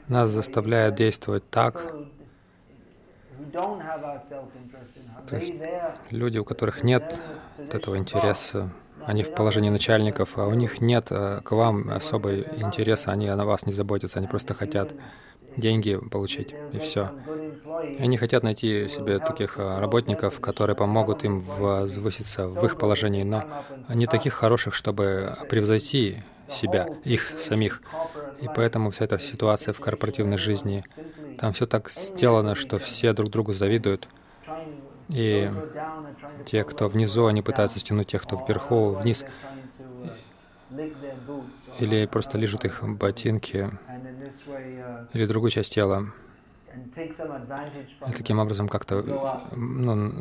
[0.08, 1.94] нас заставляют действовать так,
[5.28, 5.54] то есть
[6.10, 7.18] люди, у которых нет
[7.72, 8.70] этого интереса,
[9.06, 13.44] они в положении начальников, а у них нет э, к вам особой интереса, они на
[13.44, 14.92] вас не заботятся, они просто хотят
[15.56, 17.10] деньги получить, и все.
[17.98, 23.44] Они хотят найти себе таких э, работников, которые помогут им возвыситься в их положении, но
[23.88, 27.82] не таких хороших, чтобы превзойти себя, их самих.
[28.40, 30.84] И поэтому вся эта ситуация в корпоративной жизни,
[31.38, 34.08] там все так сделано, что все друг другу завидуют.
[35.08, 35.50] И
[36.46, 39.24] те, кто внизу, они пытаются стянуть тех, кто вверху, вниз.
[41.78, 43.70] Или просто лежат их ботинки,
[45.12, 46.12] или другую часть тела.
[48.08, 49.02] И таким образом как-то
[49.52, 50.12] ну,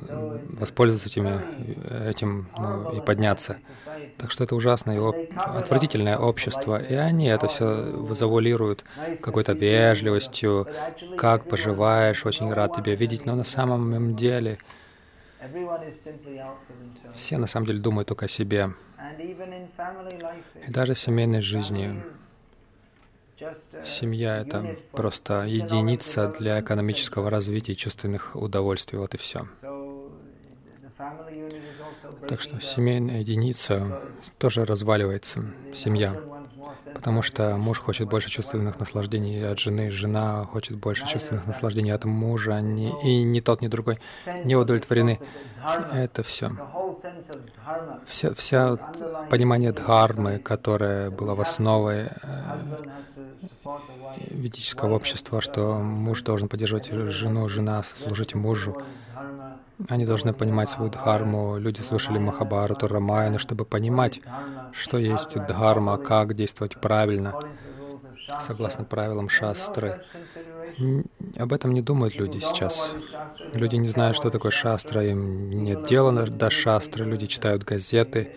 [0.49, 3.57] воспользоваться этими, этим ну, и подняться.
[4.17, 6.81] Так что это ужасное и отвратительное общество.
[6.81, 8.83] И они это все завуалируют
[9.21, 10.67] какой-то вежливостью.
[11.17, 13.25] Как поживаешь, очень рад тебя видеть.
[13.25, 14.57] Но на самом деле
[17.13, 18.73] все на самом деле думают только о себе.
[20.67, 22.01] И даже в семейной жизни
[23.83, 29.47] Семья— это просто единица для экономического развития и чувственных удовольствий, вот и все.
[32.27, 34.01] Так что семейная единица
[34.37, 36.21] тоже разваливается, семья.
[36.93, 42.05] Потому что муж хочет больше чувственных наслаждений от жены, жена хочет больше чувственных наслаждений от
[42.05, 43.99] мужа, ни, и ни тот, ни другой
[44.45, 45.19] не удовлетворены.
[45.93, 46.51] Это все.
[48.05, 48.77] Вся, вся
[49.29, 52.83] понимание дхармы, которое было в основе э,
[54.31, 58.81] ведического общества, что муж должен поддерживать жену, жена служить мужу.
[59.89, 61.57] Они должны понимать свою дхарму.
[61.57, 64.21] Люди слушали Махабарату, Рамаяну, чтобы понимать,
[64.71, 67.33] что есть дхарма, как действовать правильно,
[68.41, 70.03] согласно правилам шастры.
[71.37, 72.95] Об этом не думают люди сейчас.
[73.53, 78.35] Люди не знают, что такое шастра, им нет дела до шастры, люди читают газеты,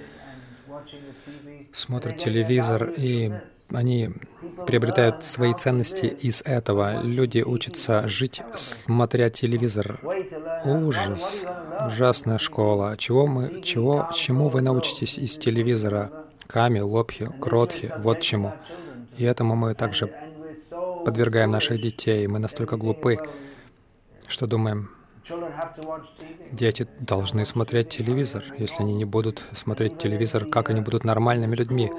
[1.73, 3.33] смотрят телевизор, и
[3.73, 4.11] они
[4.67, 7.03] приобретают свои ценности из этого.
[7.03, 10.01] Люди учатся жить, смотря телевизор.
[10.65, 11.45] Ужас,
[11.87, 12.97] ужасная школа.
[12.97, 16.11] Чего мы, чего, чему вы научитесь из телевизора?
[16.47, 18.53] Ками, лобхи, кротхи, вот чему.
[19.17, 20.13] И этому мы также
[21.05, 22.27] подвергаем наших детей.
[22.27, 23.19] Мы настолько глупы,
[24.29, 24.91] что думаем,
[26.53, 28.45] дети должны смотреть телевизор.
[28.59, 31.91] Если они не будут смотреть телевизор, как они будут нормальными людьми?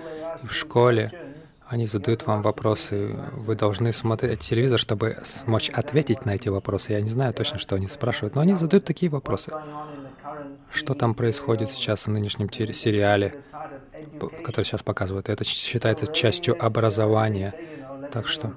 [0.43, 1.26] И в школе
[1.69, 6.93] они задают вам вопросы, вы должны смотреть телевизор, чтобы смочь ответить на эти вопросы.
[6.93, 9.51] Я не знаю точно, что они спрашивают, но они задают такие вопросы.
[10.71, 13.35] Что там происходит сейчас в нынешнем сериале,
[14.43, 15.27] который сейчас показывают?
[15.29, 17.53] Это считается частью образования.
[18.11, 18.53] Так что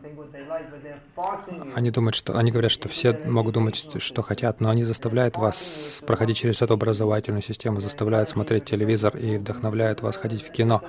[1.75, 6.03] Они думают, что они говорят, что все могут думать, что хотят, но они заставляют вас
[6.07, 10.83] проходить через эту образовательную систему, заставляют смотреть телевизор и вдохновляют вас ходить в кино.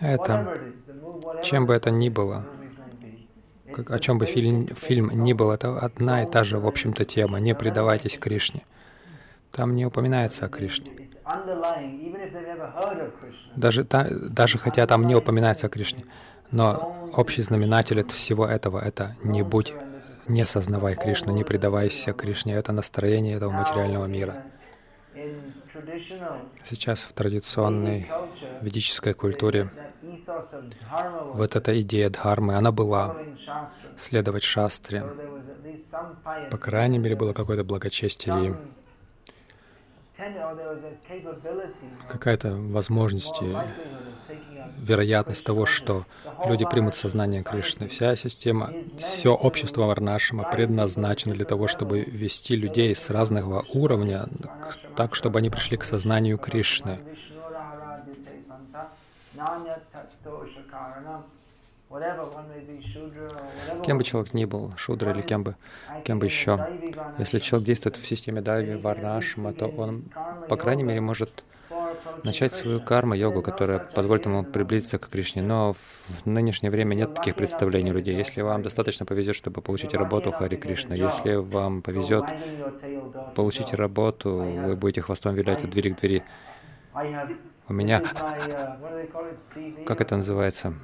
[0.00, 0.58] Это,
[1.42, 2.46] чем бы это ни было,
[3.72, 7.04] как, о чем бы фильм, фильм ни был, это одна и та же, в общем-то,
[7.04, 7.38] тема.
[7.38, 8.62] Не предавайтесь Кришне.
[9.52, 10.90] Там не упоминается о Кришне.
[13.56, 16.04] Даже, та, даже хотя там не упоминается о Кришне.
[16.50, 19.74] Но общий знаменатель от всего этого— это не будь,
[20.26, 22.54] не сознавай Кришну, не предавайся Кришне.
[22.54, 24.44] Это настроение этого материального мира.
[26.64, 28.08] Сейчас в традиционной
[28.60, 29.70] ведической культуре
[31.34, 33.16] вот эта идея дхармы, она была
[33.96, 35.04] следовать шастре.
[36.50, 38.56] По крайней мере, было какое-то благочестие
[42.08, 43.40] какая-то возможность,
[44.76, 46.04] вероятность того, что
[46.46, 47.88] люди примут сознание Кришны.
[47.88, 54.28] Вся система, все общество Варнашима предназначено для того, чтобы вести людей с разного уровня,
[54.96, 57.00] так, чтобы они пришли к сознанию Кришны.
[63.84, 65.56] Кем бы человек ни был, шудра или кем бы,
[66.04, 66.68] кем бы еще,
[67.18, 70.04] если человек действует в системе дайви, варнашма, то он,
[70.48, 71.42] по крайней мере, может
[72.22, 75.42] начать свою карму-йогу, которая позволит ему приблизиться к Кришне.
[75.42, 78.16] Но в нынешнее время нет таких представлений у людей.
[78.16, 82.24] Если вам достаточно повезет, чтобы получить работу Хари Кришна, если вам повезет
[83.34, 86.24] получить работу, вы будете хвостом вилять от двери к двери.
[87.70, 88.02] У меня,
[89.86, 90.74] как это называется.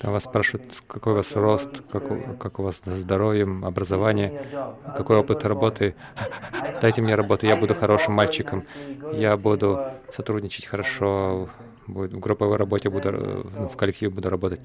[0.00, 4.42] Там вас спрашивают, какой у вас рост, как, как у вас здоровье, образование,
[4.96, 5.94] какой опыт работы.
[6.82, 8.64] Дайте мне работу, я буду хорошим мальчиком,
[9.12, 9.80] я буду
[10.12, 11.48] сотрудничать хорошо,
[11.86, 14.60] в групповой работе буду, в коллективе буду работать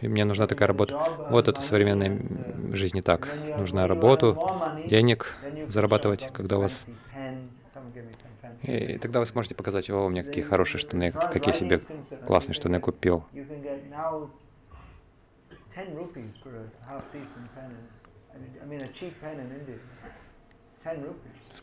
[0.00, 0.96] и мне нужна такая работа.
[1.30, 3.28] Вот это в современной жизни так.
[3.56, 4.38] Нужна работу,
[4.86, 5.34] денег
[5.68, 6.86] зарабатывать, когда у вас...
[8.62, 11.80] И тогда вы сможете показать, о, у меня какие хорошие штаны, какие себе
[12.26, 13.24] классные штаны купил.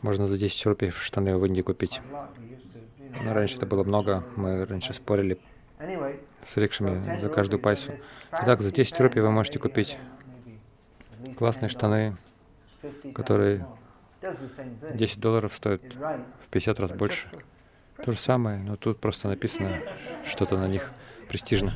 [0.02, 2.00] Можно за 10 рупий штаны в Индии купить.
[3.24, 5.38] Но раньше это было много, мы раньше спорили
[5.78, 7.92] с рикшами за каждую пайсу.
[8.30, 9.98] Итак, за 10 рупий вы можете купить
[11.36, 12.16] классные штаны,
[13.14, 13.66] которые
[14.94, 17.28] 10 долларов стоят в 50 раз больше.
[18.02, 19.80] То же самое, но тут просто написано
[20.24, 20.92] что-то на них
[21.28, 21.74] престижно.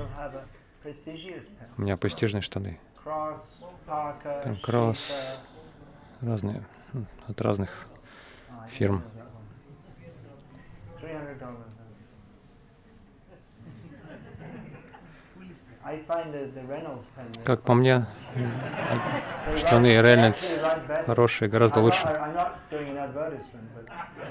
[1.76, 2.78] У меня престижные штаны.
[3.04, 5.12] Там кросс,
[6.20, 6.62] разные,
[7.26, 7.86] от разных
[8.68, 9.02] фирм.
[17.44, 18.06] Как по мне,
[19.56, 22.06] штаны Reynolds хорошие, гораздо лучше.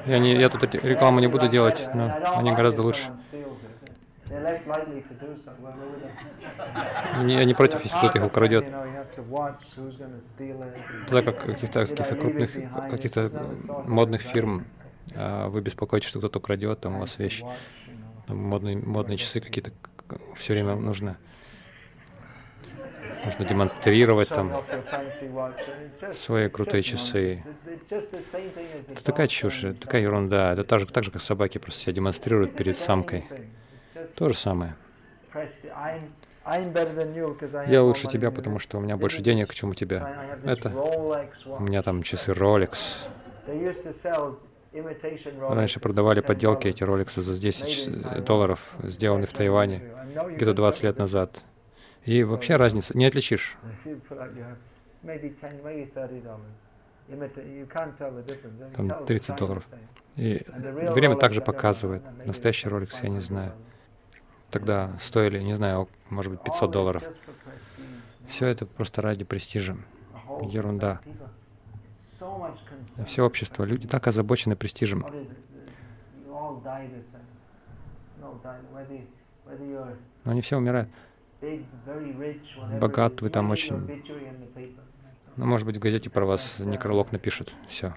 [0.05, 3.12] Я, не, я тут рекламу не буду делать, но они гораздо лучше.
[7.26, 8.66] Я не против, если кто-то их украдет.
[11.07, 12.51] Тогда как каких-то каких крупных,
[12.89, 13.32] каких-то
[13.86, 14.66] модных фирм.
[15.16, 17.45] А, вы беспокоитесь, что кто-то украдет там у вас вещи.
[18.28, 19.72] Модные, модные часы какие-то
[20.36, 21.18] все время нужно
[23.26, 24.63] нужно демонстрировать там
[26.13, 27.43] свои крутые часы.
[28.89, 30.53] Это такая чушь, такая ерунда.
[30.53, 33.26] Это так же, так же, как собаки просто себя демонстрируют перед самкой.
[34.15, 34.76] То же самое.
[37.67, 40.38] Я лучше тебя, потому что у меня больше денег, чем у тебя.
[40.43, 43.07] Это у меня там часы Rolex.
[45.39, 49.82] Раньше продавали подделки эти Rolex за 10 долларов, сделанные в Тайване,
[50.36, 51.43] где-то 20 лет назад.
[52.05, 53.57] И вообще разница не отличишь.
[58.75, 59.65] Там 30 долларов.
[60.15, 62.03] И время также показывает.
[62.25, 63.53] Настоящий Rolex я не знаю.
[64.49, 67.03] Тогда стоили, не знаю, может быть, 500 долларов.
[68.27, 69.77] Все это просто ради престижа.
[70.41, 70.99] Ерунда.
[73.05, 75.05] Все общество, люди так озабочены престижем.
[80.25, 80.89] Но они все умирают
[82.79, 84.01] богат, вы там очень...
[85.35, 87.55] Ну, может быть, в газете про вас некролог напишут.
[87.67, 87.95] Все.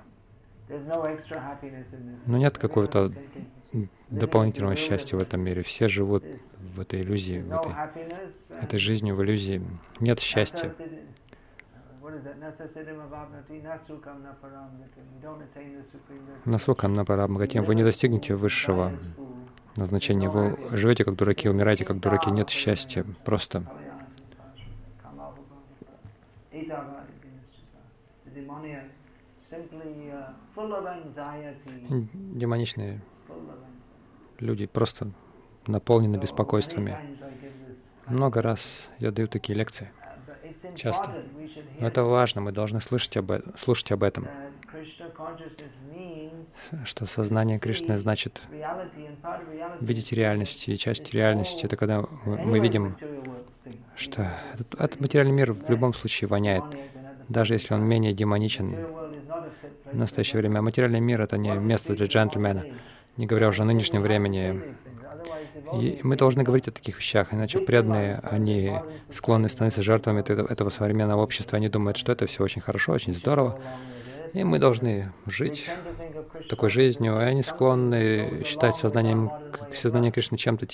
[0.68, 3.10] Но нет какого-то
[4.10, 5.62] дополнительного счастья в этом мире.
[5.62, 6.24] Все живут
[6.74, 9.62] в этой иллюзии, в этой, этой жизни, в иллюзии.
[10.00, 10.74] Нет счастья.
[16.44, 18.92] Насукам на парамгатим вы не достигнете высшего
[19.76, 20.28] назначения.
[20.28, 22.30] Вы живете как дураки, умираете как дураки.
[22.30, 23.04] Нет счастья.
[23.24, 23.64] Просто.
[32.34, 33.00] Демоничные
[34.40, 35.10] люди просто
[35.66, 36.98] наполнены беспокойствами.
[38.06, 39.92] Много раз я даю такие лекции,
[40.76, 41.10] часто.
[41.78, 44.28] Но это важно, мы должны слышать об, слушать об этом.
[46.84, 48.40] Что сознание Кришны значит
[49.80, 52.96] видеть реальность, и часть реальности— это когда мы видим,
[53.96, 56.64] что этот, этот материальный мир в любом случае воняет,
[57.28, 58.74] даже если он менее демоничен
[59.84, 60.58] в настоящее время.
[60.58, 62.64] А материальный мир— это не место для джентльмена,
[63.16, 64.76] не говоря уже о нынешнем времени.
[65.72, 68.74] И мы должны говорить о таких вещах, иначе преданные, они
[69.10, 71.56] склонны становиться жертвами этого современного общества.
[71.56, 73.58] Они думают, что это все очень хорошо, очень здорово.
[74.32, 75.68] И мы должны жить
[76.48, 79.30] такой жизнью, и они склонны считать сознанием,
[79.74, 80.66] сознание Кришны чем-то,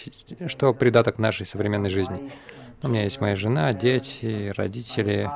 [0.48, 2.32] что придаток нашей современной жизни.
[2.82, 5.28] У меня есть моя жена, дети, родители,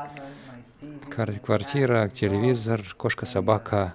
[1.43, 3.95] квартира, телевизор, кошка, собака,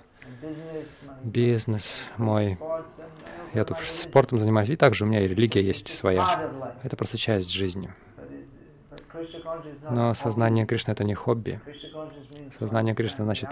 [1.24, 2.58] бизнес мой.
[3.54, 6.52] Я тут спортом занимаюсь, и также у меня и религия есть своя.
[6.84, 7.92] Это просто часть жизни.
[9.90, 11.60] Но сознание Кришны— это не хобби.
[12.58, 13.50] Сознание Кришны значит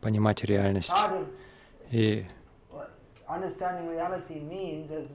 [0.00, 0.96] понимать реальность.
[1.90, 2.26] И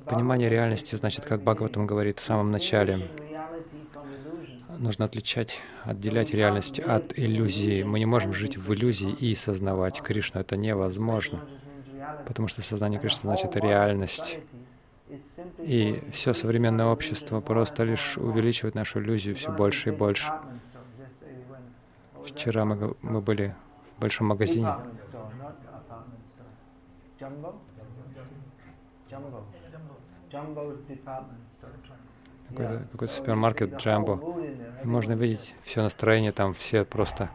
[0.05, 3.09] понимание реальности значит, как Бхагаватам говорит в самом начале,
[4.77, 7.83] нужно отличать, отделять реальность от иллюзии.
[7.83, 10.41] Мы не можем жить в иллюзии и сознавать Кришну.
[10.41, 11.43] Это невозможно
[12.27, 14.39] потому что сознание Кришны значит реальность.
[15.59, 20.31] И все современное общество просто лишь увеличивает нашу иллюзию все больше и больше.
[22.25, 23.55] Вчера мы, мы были
[23.95, 24.75] в большом магазине.
[32.49, 34.21] Какой-то какой супермаркет Джамбо.
[34.83, 37.29] И можно видеть все настроение, там все просто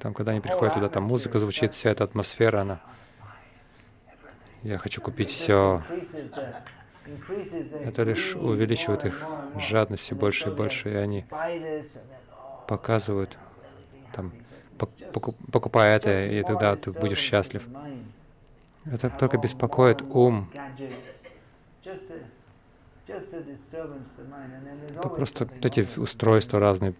[0.00, 2.80] там, когда они приходят туда, там музыка звучит, вся эта атмосфера, она...
[4.62, 5.82] Я хочу купить все.
[7.84, 9.24] Это лишь увеличивает их
[9.58, 11.24] жадность все больше и больше, и они
[12.66, 13.38] показывают,
[14.12, 14.32] там,
[15.52, 17.62] покупая это, и тогда ты будешь счастлив.
[18.84, 20.50] Это только беспокоит ум.
[23.08, 26.94] Это просто эти устройства разные.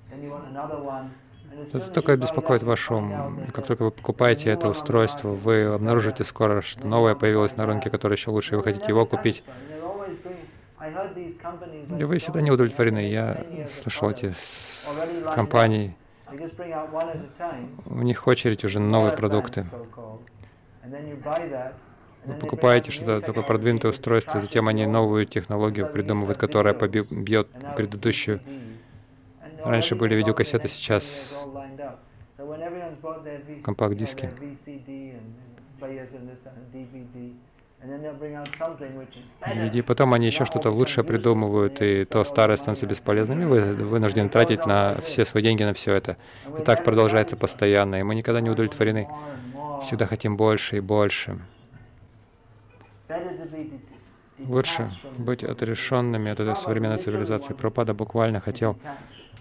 [1.73, 3.41] Это только беспокоит ваш ум.
[3.53, 8.15] Как только вы покупаете это устройство, вы обнаружите скоро, что новое появилось на рынке, которое
[8.15, 9.43] еще лучше, и вы хотите его купить.
[11.99, 13.11] И вы всегда не удовлетворены.
[13.11, 14.33] Я слышал эти
[15.35, 15.97] компании,
[17.87, 19.67] у них очередь уже на новые продукты.
[22.27, 28.41] Вы покупаете что-то такое продвинутое устройство, затем они новую технологию придумывают, которая побьет предыдущую.
[29.65, 31.45] Раньше были видеокассеты, сейчас
[33.65, 34.31] компакт-диски.
[39.75, 44.29] И потом они еще что-то лучшее придумывают, и то старое становится бесполезным, и вы вынуждены
[44.29, 46.17] тратить на все свои деньги на все это.
[46.59, 49.09] И так продолжается постоянно, и мы никогда не удовлетворены.
[49.83, 51.39] Всегда хотим больше и больше.
[54.39, 57.55] Лучше быть отрешенными от этой современной цивилизации.
[57.55, 58.77] Пропада буквально хотел,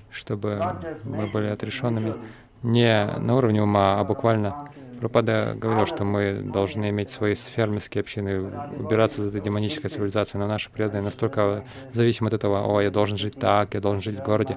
[0.10, 0.62] чтобы
[1.04, 2.16] мы были отрешенными
[2.64, 4.70] не на уровне ума, а буквально.
[5.00, 8.50] Пропада говорил, что мы должны иметь свои фермерские общины,
[8.80, 13.18] убираться из этой демонической цивилизации, но наши преданные настолько зависимы от этого, о, я должен
[13.18, 14.56] жить так, я должен жить в городе,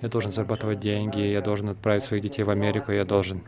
[0.00, 3.42] я должен зарабатывать деньги, я должен отправить своих детей в Америку, я должен,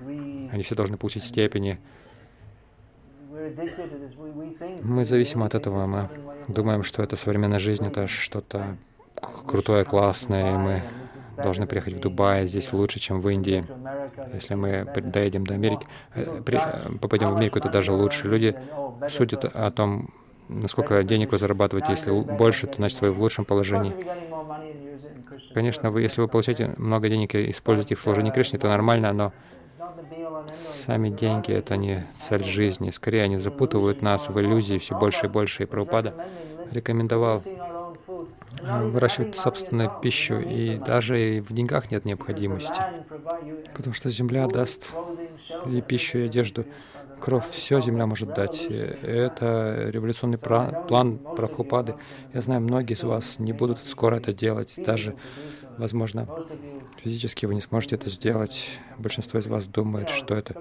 [0.52, 1.80] они все должны получить степени,
[4.82, 6.08] мы зависимы от этого, мы
[6.48, 8.76] думаем, что это современная жизнь, это что-то
[9.46, 10.82] крутое, классное, и мы
[11.36, 13.64] должны приехать в Дубай, здесь лучше, чем в Индии.
[14.32, 18.28] Если мы доедем до Америки, э, при, э, попадем в Америку, это даже лучше.
[18.28, 18.56] Люди
[19.08, 20.10] судят о том,
[20.48, 21.92] насколько денег вы зарабатываете.
[21.92, 23.94] Если больше, то значит вы в лучшем положении.
[25.52, 29.12] Конечно, вы, если вы получаете много денег и используете их в служении Кришне, это нормально,
[29.12, 29.32] но
[30.48, 32.90] Сами деньги— это не цель жизни.
[32.90, 35.62] Скорее, они запутывают нас в иллюзии все больше и больше.
[35.62, 36.14] И Прабхупада
[36.70, 42.80] рекомендовал э, выращивать собственную пищу, и даже в деньгах нет необходимости,
[43.74, 44.92] потому что земля даст
[45.66, 46.64] и пищу, и одежду.
[47.20, 48.66] кровь, все земля может дать.
[48.66, 51.94] Это революционный план Прабхупады.
[52.34, 54.74] Я знаю, многие из вас не будут скоро это делать.
[54.76, 55.14] Даже,
[55.78, 56.28] возможно,
[56.98, 58.78] физически вы не сможете это сделать.
[58.98, 60.54] Большинство из вас думает, что это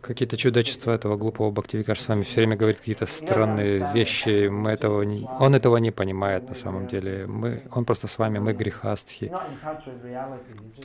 [0.00, 4.48] какие-то чудачества этого глупого Бхактивикаш с вами все время говорит какие-то странные вещи.
[4.48, 5.26] Мы этого не...
[5.38, 7.26] Он этого не понимает на самом деле.
[7.26, 7.62] Мы...
[7.72, 9.32] Он просто с вами, мы грехастхи.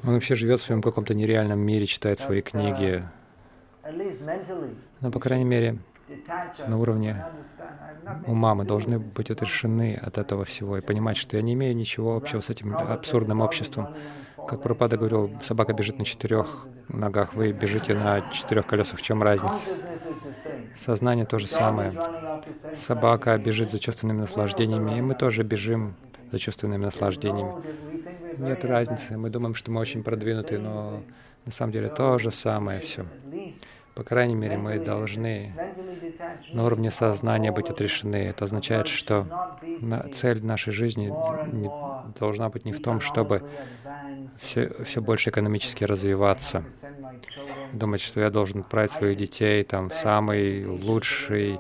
[0.04, 3.02] Он вообще живет в своем каком-то нереальном мире, читает свои книги.
[5.02, 5.80] Но, по крайней мере,
[6.68, 7.26] на уровне
[8.28, 12.16] ума мы должны быть отрешены от этого всего и понимать, что я не имею ничего
[12.16, 13.96] общего с этим абсурдным обществом.
[14.48, 19.00] Как Пропада говорил, собака бежит на четырех ногах, вы бежите на четырех колесах.
[19.00, 19.72] В чем разница?
[20.78, 21.94] Сознание то же самое.
[22.76, 25.96] Собака бежит за чувственными наслаждениями, и мы тоже бежим
[26.32, 27.54] за чувственными наслаждениями.
[28.38, 29.18] Нет разницы.
[29.18, 31.02] Мы думаем, что мы очень продвинуты, но
[31.46, 33.06] на самом деле то же самое все.
[33.96, 35.54] По крайней мере, мы должны
[36.52, 38.18] на уровне сознания быть отрешены.
[38.18, 39.26] Это означает, что
[40.12, 41.14] цель нашей жизни
[42.20, 43.44] должна быть не в том, чтобы
[44.38, 46.66] все, все больше экономически развиваться,
[47.72, 51.60] думать, что я должен отправить своих детей там, в самый лучший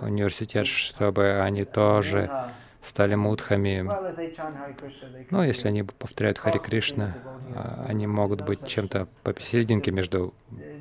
[0.00, 2.30] университет, чтобы они тоже
[2.86, 3.86] стали мудхами.
[5.30, 7.16] Но если они повторяют Хари Кришна,
[7.54, 10.32] а, они могут быть чем-то посерединке между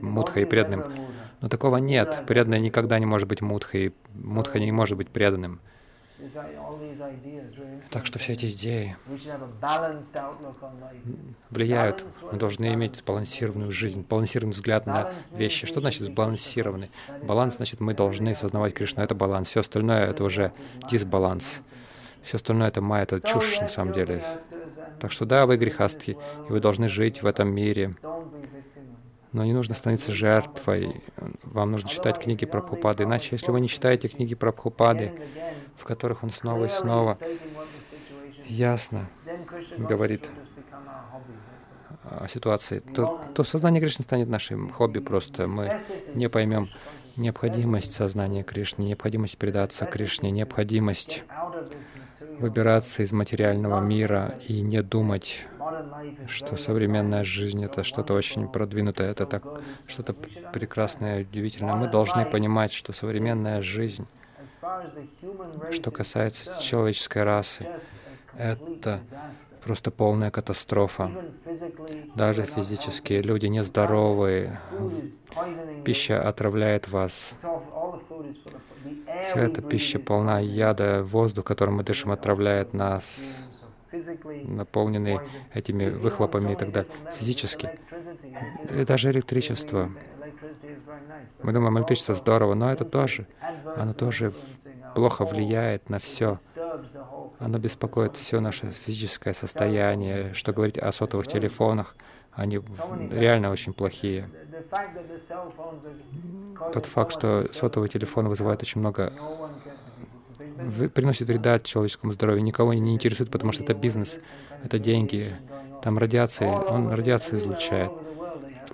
[0.02, 0.84] мудхой и преданным.
[1.42, 2.24] Но такого нет.
[2.28, 5.60] Преданный никогда не может быть мудхой, мудха не может быть преданным.
[7.92, 8.96] Так что все эти идеи
[11.50, 12.04] влияют.
[12.32, 15.68] Мы должны иметь сбалансированную жизнь, балансированный взгляд на вещи.
[15.68, 16.90] Что значит сбалансированный?
[17.24, 19.04] Баланс значит, мы должны осознавать Кришну.
[19.04, 19.50] Это баланс.
[19.50, 20.52] Все остальное— это уже
[20.90, 21.62] дисбаланс.
[22.26, 24.24] Все остальное— это майя, это чушь на самом деле.
[25.00, 26.18] Так что да, вы грехастки,
[26.50, 27.92] и вы должны жить в этом мире.
[29.32, 31.04] Но не нужно становиться жертвой.
[31.44, 33.04] Вам нужно читать книги про Прабхупады.
[33.04, 35.14] Иначе, если вы не читаете книги про Прабхупады,
[35.78, 37.20] в которых он снова и снова
[38.46, 39.08] ясно
[39.78, 40.30] говорит
[42.04, 45.48] о ситуации, то, то сознание Кришны станет нашим хобби просто.
[45.48, 45.80] Мы
[46.16, 46.70] не поймем
[47.18, 51.24] необходимость сознания Кришны, необходимость предаться Кришне, необходимость
[52.40, 55.46] выбираться из материального мира и не думать,
[56.28, 59.44] что современная жизнь— это что-то очень продвинутое, это так
[59.88, 61.76] что-то прекрасное, удивительное.
[61.76, 64.08] Мы должны понимать, что современная жизнь,
[65.72, 67.68] что касается человеческой расы,
[68.38, 69.00] это
[69.64, 71.10] просто полная катастрофа.
[72.16, 74.60] Даже физически люди нездоровые,
[75.84, 77.36] пища отравляет вас.
[79.26, 83.46] Вся эта пища полна яда, воздух, которым мы дышим, отравляет нас,
[84.44, 85.20] наполненный
[85.54, 86.92] этими выхлопами и так далее.
[87.18, 87.70] Физически.
[88.70, 89.90] И даже электричество.
[91.42, 93.28] Мы думаем, электричество здорово, но это тоже,
[93.76, 94.34] оно тоже
[94.96, 96.40] плохо влияет на все.
[97.40, 100.34] Оно беспокоит все наше физическое состояние.
[100.34, 101.96] Что говорить о сотовых телефонах,
[102.32, 102.60] они
[103.12, 104.30] реально очень плохие.
[106.74, 109.14] Тот факт, что сотовый телефон вызывает очень много
[110.94, 114.20] приносит вреда человеческому здоровью, никого не интересует, потому что это бизнес,
[114.64, 115.36] это деньги,
[115.84, 117.92] там радиация, он радиацию излучает.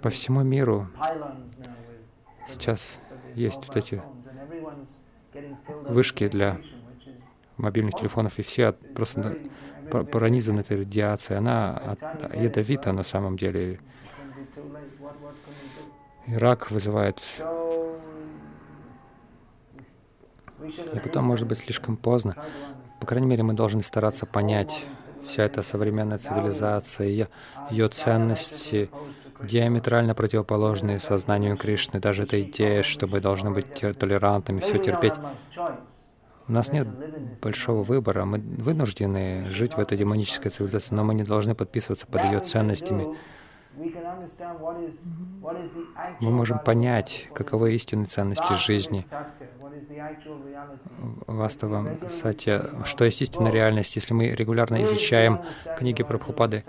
[0.01, 0.87] По всему миру
[2.47, 2.99] сейчас
[3.35, 4.01] есть вот эти
[5.87, 6.59] вышки для
[7.61, 9.37] мобильных телефонов, и все просто
[9.89, 11.39] пронизаны этой радиацией.
[11.39, 11.97] Она
[12.33, 13.79] ядовита на самом деле.
[16.27, 17.21] И рак вызывает.
[20.61, 22.35] И потом, может быть, слишком поздно.
[22.99, 24.85] По крайней мере, мы должны стараться понять
[25.25, 27.27] вся эта современная цивилизация,
[27.69, 28.89] ее, ценности,
[29.43, 31.99] диаметрально противоположные сознанию Кришны.
[31.99, 35.13] Даже эта идея, что мы должны быть толерантными, все терпеть.
[36.51, 36.85] У нас нет
[37.41, 38.25] большого выбора.
[38.25, 43.15] Мы вынуждены жить в этой демонической цивилизации, но мы не должны подписываться под ее ценностями.
[46.19, 49.07] Мы можем понять, каковы истинные ценности жизни.
[51.25, 55.39] Ваставам Сатья, что есть истинная реальность, если мы регулярно изучаем
[55.77, 56.65] книги Прабхупады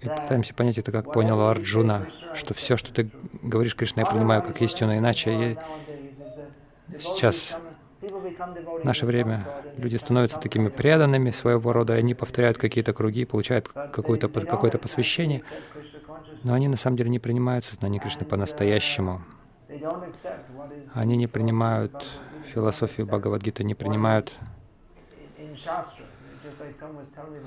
[0.00, 3.10] и пытаемся понять это, как понял Арджуна, что все, что ты
[3.42, 5.56] говоришь, Кришна, я принимаю как истину, иначе я
[6.98, 7.58] Сейчас,
[8.00, 9.44] в наше время,
[9.76, 15.42] люди становятся такими преданными своего рода, они повторяют какие-то круги, получают какое-то какое посвящение,
[16.44, 19.22] но они на самом деле не принимают сознание Кришны по-настоящему.
[20.94, 22.06] Они не принимают
[22.46, 24.32] философию Бхагавадгиты, не принимают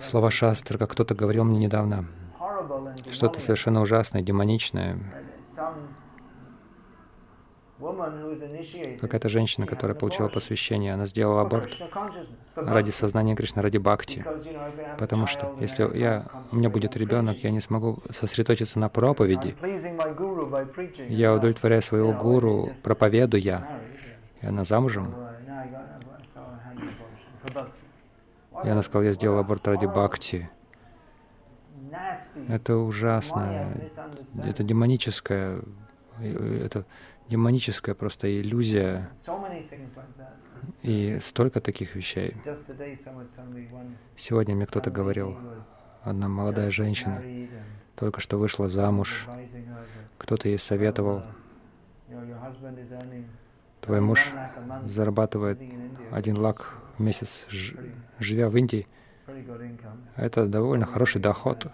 [0.02, 2.06] слова шастры, как кто-то говорил мне недавно.
[3.12, 4.98] что-то совершенно ужасное, демоничное.
[7.80, 11.77] Какая-то женщина, которая получила посвящение, она сделала аборт
[12.55, 14.25] ради сознания Кришны, ради бхакти.
[14.97, 19.55] Потому что если я, у меня будет ребенок, я не смогу сосредоточиться на проповеди.
[21.07, 23.82] Я удовлетворяю своего гуру, проповедуя.
[24.41, 25.15] И она замужем.
[28.65, 30.49] И она сказала, я сделала аборт ради бхакти.
[32.49, 33.71] Это ужасно.
[34.43, 35.59] Это демоническое.
[36.19, 36.84] Это
[37.30, 39.09] демоническая просто иллюзия.
[40.82, 42.36] И столько таких вещей.
[44.15, 45.38] Сегодня мне кто-то говорил,
[46.03, 47.21] одна молодая женщина
[47.95, 49.27] только что вышла замуж,
[50.17, 51.23] кто-то ей советовал,
[53.82, 54.32] твой муж
[54.86, 55.59] зарабатывает
[56.11, 57.45] один лак в месяц,
[58.19, 58.88] живя в Индии.
[60.15, 61.67] Это довольно хороший доход,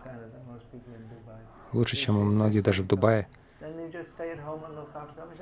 [1.74, 3.28] лучше, чем у многих даже в Дубае.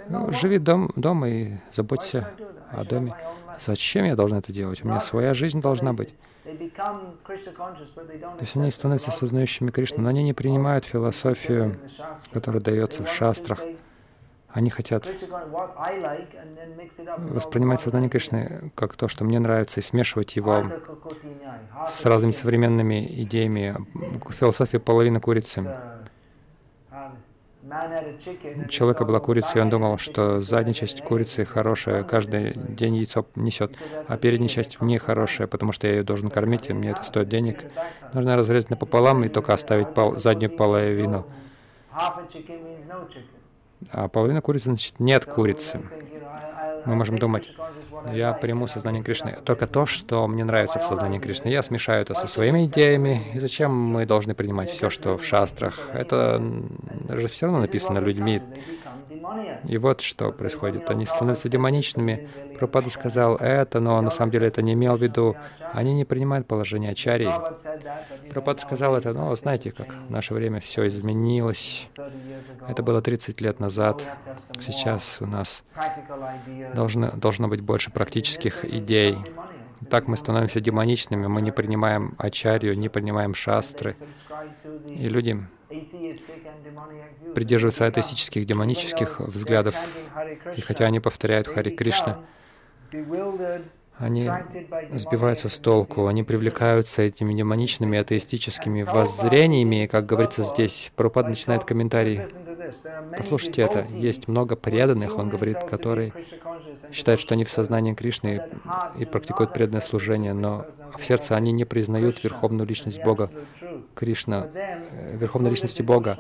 [0.10, 2.30] Ну, живи дом, дома и заботься
[2.72, 3.16] о доме.
[3.60, 4.84] Зачем я должен это делать?
[4.84, 6.14] У меня своя жизнь должна быть.
[6.44, 11.80] То есть они становятся сознающими Кришну, но они не принимают философию,
[12.32, 13.60] которая дается в шастрах.
[14.50, 15.08] Они хотят
[17.18, 20.66] воспринимать сознание Кришны как то, что мне нравится, и смешивать его
[21.88, 23.76] с разными современными идеями.
[24.30, 25.66] Философия половины курицы.
[28.70, 33.76] Человека была курица, и он думал, что задняя часть курицы хорошая, каждый день яйцо несет,
[34.08, 37.30] а передняя часть не хорошая, потому что я ее должен кормить, и мне это стоит
[37.30, 37.64] денег.
[38.14, 41.26] Нужно разрезать напополам и только оставить пол, заднюю половину.
[43.92, 45.82] А половина курицы, значит, нет курицы.
[46.86, 47.50] Мы можем думать,
[48.14, 49.38] я приму сознание Кришны.
[49.46, 51.50] Только то, что мне нравится в сознании Кришны.
[51.50, 53.22] Я смешаю это со своими идеями.
[53.34, 55.90] И зачем мы должны принимать все, что в шастрах?
[55.94, 56.42] Это
[57.10, 58.42] же все равно написано людьми.
[59.68, 60.90] И вот что происходит.
[60.90, 62.30] Они становятся демоничными.
[62.58, 65.36] Пропада сказал это, но на самом деле это не имел в виду.
[65.72, 67.30] Они не принимают положение ачарий.
[68.30, 71.90] Пропада сказал это, но знаете, как в наше время все изменилось.
[72.68, 74.08] Это было 30 лет назад.
[74.60, 75.64] Сейчас у нас
[76.76, 79.18] должно, должно быть больше практических идей.
[79.90, 83.96] Так мы становимся демоничными, мы не принимаем ачарью, не принимаем шастры.
[84.88, 85.40] И люди
[87.34, 89.76] придерживаются атеистических, демонических взглядов,
[90.56, 92.24] и хотя они повторяют Хари Кришна,
[93.98, 94.30] они
[94.94, 100.92] сбиваются с толку, они привлекаются этими демоничными атеистическими воззрениями, как говорится здесь.
[100.96, 102.22] Прабхупад начинает комментарий.
[103.16, 103.86] Послушайте это.
[103.92, 106.12] Есть много преданных, он говорит, которые
[106.92, 108.44] считают, что они в сознании Кришны
[108.98, 110.66] и практикуют преданное служение, но
[110.98, 113.30] в сердце они не признают верховную личность Бога.
[113.96, 116.20] Кришна, э, верховной личности Бога,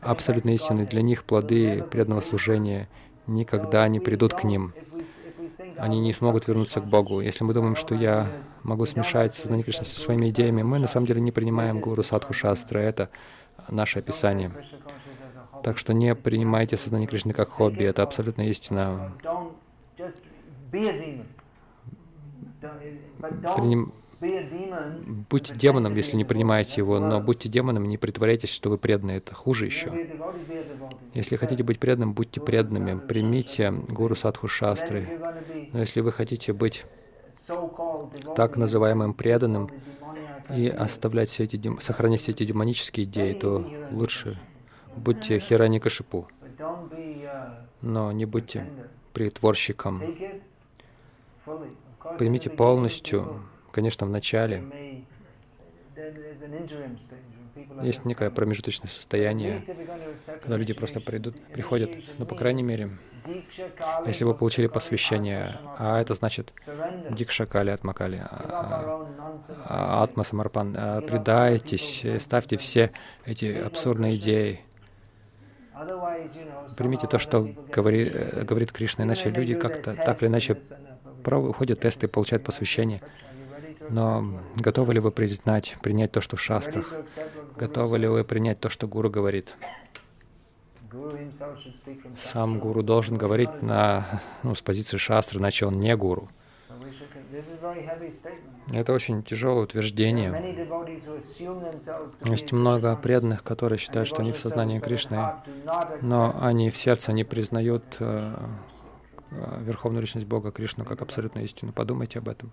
[0.00, 0.86] абсолютно истинны.
[0.86, 2.88] Для них плоды преданного служения
[3.26, 4.74] никогда не придут к ним
[5.76, 7.20] они не смогут вернуться к Богу.
[7.20, 8.28] Если мы думаем, что я
[8.62, 12.32] могу смешать сознание Кришны со своими идеями, мы на самом деле не принимаем Гуру Садху
[12.32, 12.78] Шастра.
[12.78, 13.10] Это
[13.68, 14.50] наше описание.
[15.62, 17.84] Так что не принимайте сознание Кришны как хобби.
[17.84, 19.12] Это абсолютно истина.
[23.56, 23.92] Приним...
[25.30, 29.12] Будьте демоном, если не принимаете его, но будьте демоном, не притворяйтесь, что вы преданы.
[29.12, 29.90] Это хуже еще.
[31.14, 32.98] Если хотите быть преданным, будьте преданными.
[32.98, 35.20] Примите Гуру Садху Шастры.
[35.72, 36.84] Но если вы хотите быть
[38.36, 39.70] так называемым преданным
[40.54, 44.40] и оставлять все эти, сохранять все эти демонические идеи, то лучше
[44.96, 46.28] будьте Хирани Кашипу.
[47.82, 48.66] Но не будьте
[49.12, 50.02] притворщиком.
[52.18, 53.42] Примите полностью,
[53.74, 54.62] конечно, в начале.
[57.82, 59.64] Есть некое промежуточное состояние,
[60.42, 62.90] когда люди просто придут, приходят, ну, по крайней мере,
[64.06, 66.52] если вы получили посвящение, а это значит
[67.10, 69.08] дикшакали атмакали, а,
[69.66, 72.90] а, атма самарпан, а, предайтесь, ставьте все
[73.24, 74.60] эти абсурдные идеи,
[76.76, 80.56] Примите то, что говори, э, говорит Кришна, иначе люди как-то так или иначе
[81.24, 83.00] проходят тесты, получают посвящение.
[83.90, 86.92] Но готовы ли вы признать, принять то, что в шастрах?
[87.56, 89.54] Готовы ли вы принять то, что Гуру говорит?
[92.16, 94.06] Сам Гуру должен говорить на,
[94.42, 96.28] ну, с позиции шастры, иначе он не Гуру.
[98.72, 100.56] Это очень тяжелое утверждение.
[102.24, 105.32] Есть много преданных, которые считают, что они в сознании Кришны,
[106.00, 108.36] но они в сердце не признают э,
[109.30, 111.72] э, Верховную Личность Бога Кришну как абсолютную истину.
[111.72, 112.52] Подумайте об этом.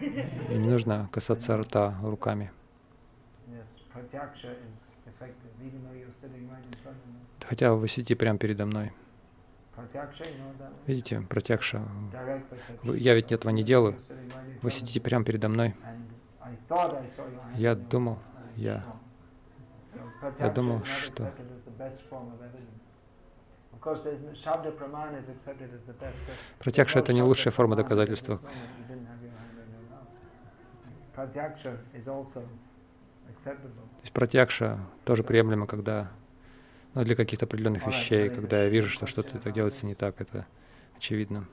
[0.00, 2.50] И не нужно касаться рта руками.
[7.48, 8.92] Хотя вы сидите прямо передо мной.
[10.86, 11.82] Видите, протягша.
[12.82, 13.96] Я ведь этого не делаю.
[14.62, 15.74] Вы сидите прямо передо мной.
[17.56, 18.18] Я думал,
[18.56, 18.84] я,
[20.38, 21.32] я думал, что
[26.58, 28.40] Пратякша— это не лучшая форма доказательства.
[33.44, 36.10] То есть пратякша тоже приемлемо, когда
[36.94, 40.46] ну, для каких-то определенных вещей, когда я вижу, что что-то так делается не так, это
[40.96, 41.46] очевидно.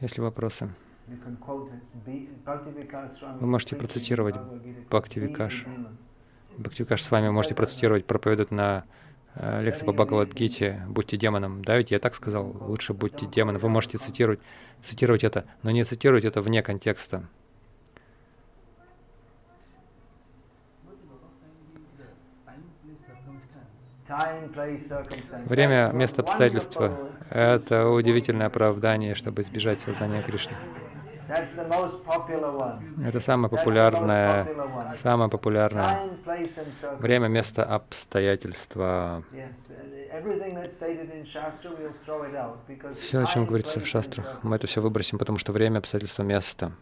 [0.00, 0.68] Есть ли вопросы?
[3.40, 4.36] Вы можете процитировать
[4.90, 5.66] Бхакти Викаш.
[6.58, 8.84] Бхакти Викаш с вами можете процитировать, проповедует на
[9.34, 11.62] э, лекции по Бхагавадгите «Будьте демоном».
[11.62, 13.60] Да, ведь я так сказал, лучше будьте демоном.
[13.60, 14.40] Вы можете цитировать,
[14.82, 17.28] цитировать это, но не цитировать это вне контекста.
[25.46, 26.98] Время, место, обстоятельства—
[27.30, 30.56] это удивительное оправдание, чтобы избежать сознания Кришны.
[33.04, 34.48] Это самое популярное,
[34.94, 36.00] самое популярное
[36.98, 39.22] время, место, обстоятельства.
[43.00, 46.72] Все, о чем говорится в шастрах, мы это все выбросим, потому что время, обстоятельства, место.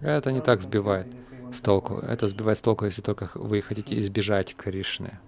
[0.00, 1.06] Это не так сбивает
[1.52, 1.98] с толку.
[1.98, 5.18] Это сбивает с толку, если только вы хотите избежать Кришны.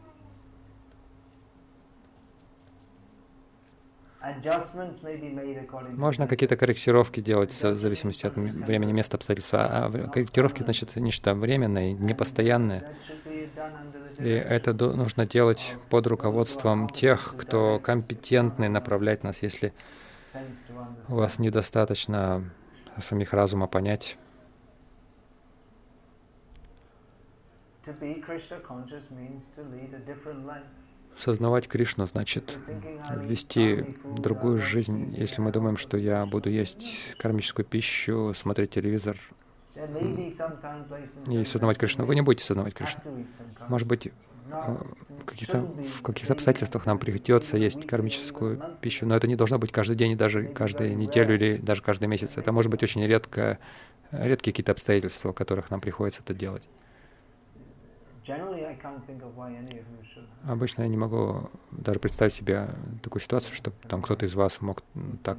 [5.97, 9.65] Можно какие-то корректировки делать в зависимости от времени, места, обстоятельства.
[9.65, 12.97] А корректировки, значит, нечто временное, непостоянное.
[14.19, 19.73] И это нужно делать под руководством тех, кто компетентны направлять нас, если
[21.09, 22.45] у вас недостаточно
[22.99, 24.19] самих разума понять.
[31.17, 32.59] Сознавать Кришну значит
[33.17, 33.85] вести
[34.17, 35.15] другую жизнь.
[35.17, 39.19] Если мы думаем, что я буду есть кармическую пищу, смотреть телевизор
[41.29, 43.03] и сознавать Кришну, вы не будете сознавать Кришну.
[43.69, 44.13] Может быть,
[44.53, 44.85] а,
[45.21, 49.71] в каких-то, в каких-то обстоятельствах нам придется есть кармическую пищу, но это не должно быть
[49.73, 52.37] каждый день, даже каждую неделю или даже каждый месяц.
[52.37, 53.59] Это может быть очень редко,
[54.11, 56.63] редкие какие-то обстоятельства, в которых нам приходится это делать.
[60.45, 62.69] Обычно я не могу даже представить себе
[63.03, 64.83] такую ситуацию, что там кто-то из вас мог
[65.23, 65.39] так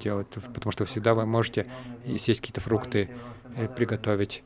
[0.00, 1.66] делать, потому что всегда вы можете
[2.04, 3.10] съесть какие-то фрукты,
[3.58, 4.42] и приготовить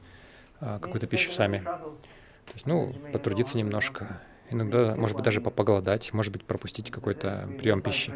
[0.61, 1.59] а, какую-то пищу сами.
[1.61, 4.21] То есть, ну, потрудиться немножко.
[4.51, 8.12] Иногда, может быть, даже поголодать, может быть, пропустить какой-то прием пищи.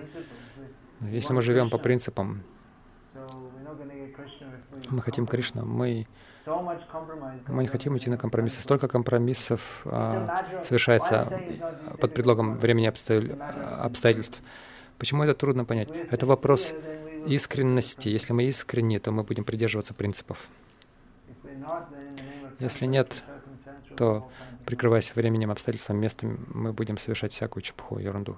[1.00, 2.42] Если мы живем по принципам,
[4.88, 6.06] мы хотим Кришна, мы
[7.48, 8.60] мы не хотим идти на компромиссы.
[8.60, 11.40] Столько компромиссов а, совершается
[12.00, 14.42] под предлогом времени обстоятельств.
[14.98, 15.88] Почему это трудно понять?
[16.10, 16.74] Это вопрос
[17.26, 18.08] искренности.
[18.08, 20.48] Если мы искренни, то мы будем придерживаться принципов.
[22.58, 23.22] Если нет,
[23.96, 24.28] то,
[24.66, 28.36] прикрываясь временем, обстоятельством, местом, мы будем совершать всякую чепуху, ерунду.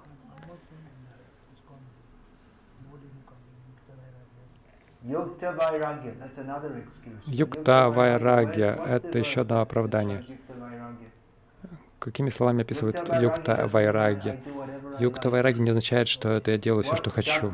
[5.04, 5.52] Юкта
[7.90, 10.24] вайрагья— это еще одно оправдание.
[11.98, 14.40] Какими словами описывают юкта вайрагья?
[14.98, 17.52] Юкта вайраги не означает, что это я делаю все, что хочу.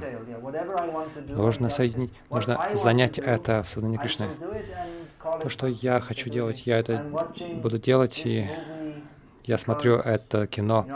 [1.29, 4.29] Нужно соединить, нужно занять это в сознании Кришны.
[5.43, 7.05] То, что я хочу делать, я это
[7.55, 8.49] буду делать, и
[9.45, 10.87] я смотрю это кино,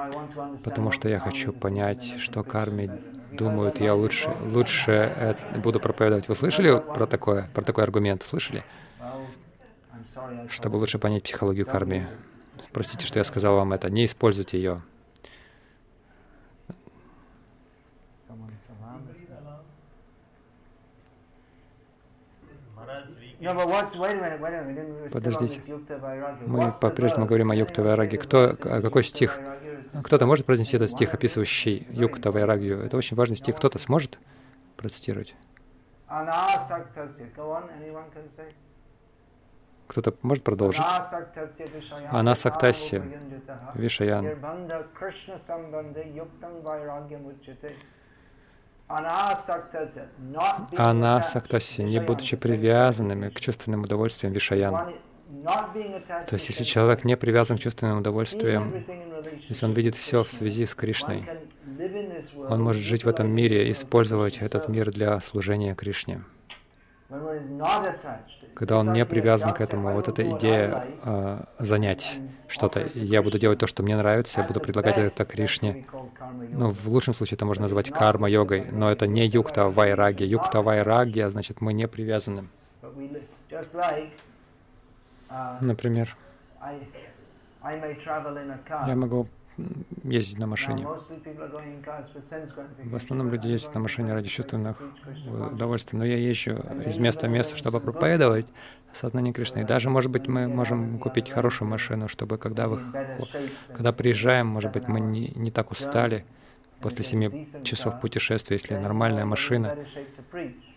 [0.64, 2.90] потому что я хочу понять, что карме
[3.32, 6.28] думают, я лучше, лучше буду проповедовать.
[6.28, 8.22] Вы слышали про такое, про такой аргумент?
[8.22, 8.64] Слышали?
[10.48, 12.06] Чтобы лучше понять психологию кармы.
[12.72, 13.90] Простите, что я сказал вам это.
[13.90, 14.78] Не используйте ее.
[25.12, 25.60] Подождите.
[26.46, 28.18] Мы по-прежнему говорим о Юкта Вайраге.
[28.18, 29.38] Кто, какой стих?
[30.02, 32.80] Кто-то может произнести этот стих, описывающий Юкта Вайрагью?
[32.80, 33.56] Это очень важный стих.
[33.56, 34.18] Кто-то сможет
[34.76, 35.34] процитировать?
[39.86, 40.80] Кто-то может продолжить?
[42.10, 43.02] Анасактасия
[43.74, 44.24] Вишаян.
[50.76, 54.94] Анасактаси, не будучи привязанными к чувственным удовольствиям Вишаян.
[56.26, 58.84] То есть, если человек не привязан к чувственным удовольствиям,
[59.48, 61.28] если он видит все в связи с Кришной,
[62.48, 66.22] Он может жить в этом мире, использовать этот мир для служения Кришне.
[68.54, 72.88] Когда он не привязан к этому, вот эта идея э, занять что-то.
[72.94, 75.86] Я буду делать то, что мне нравится, я буду предлагать это Кришне.
[76.50, 80.24] Ну, в лучшем случае это можно назвать карма-йогой, но это не юкта вайраги.
[80.24, 82.44] Юкта вайраги, а значит, мы не привязаны.
[85.60, 86.16] Например,
[88.86, 89.28] я могу
[90.02, 90.86] ездить на машине.
[92.84, 94.82] В основном люди ездят на машине ради чувственных
[95.52, 96.52] удовольствий, но я езжу
[96.86, 98.46] из места в место, чтобы проповедовать
[98.92, 99.60] сознание Кришны.
[99.60, 102.80] И даже, может быть, мы можем купить хорошую машину, чтобы когда, вы,
[103.72, 106.24] когда приезжаем, может быть, мы не, не так устали
[106.80, 109.76] после семи часов путешествия, если нормальная машина,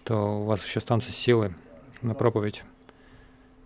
[0.03, 1.53] то у вас еще останутся силы
[2.01, 2.63] на проповедь.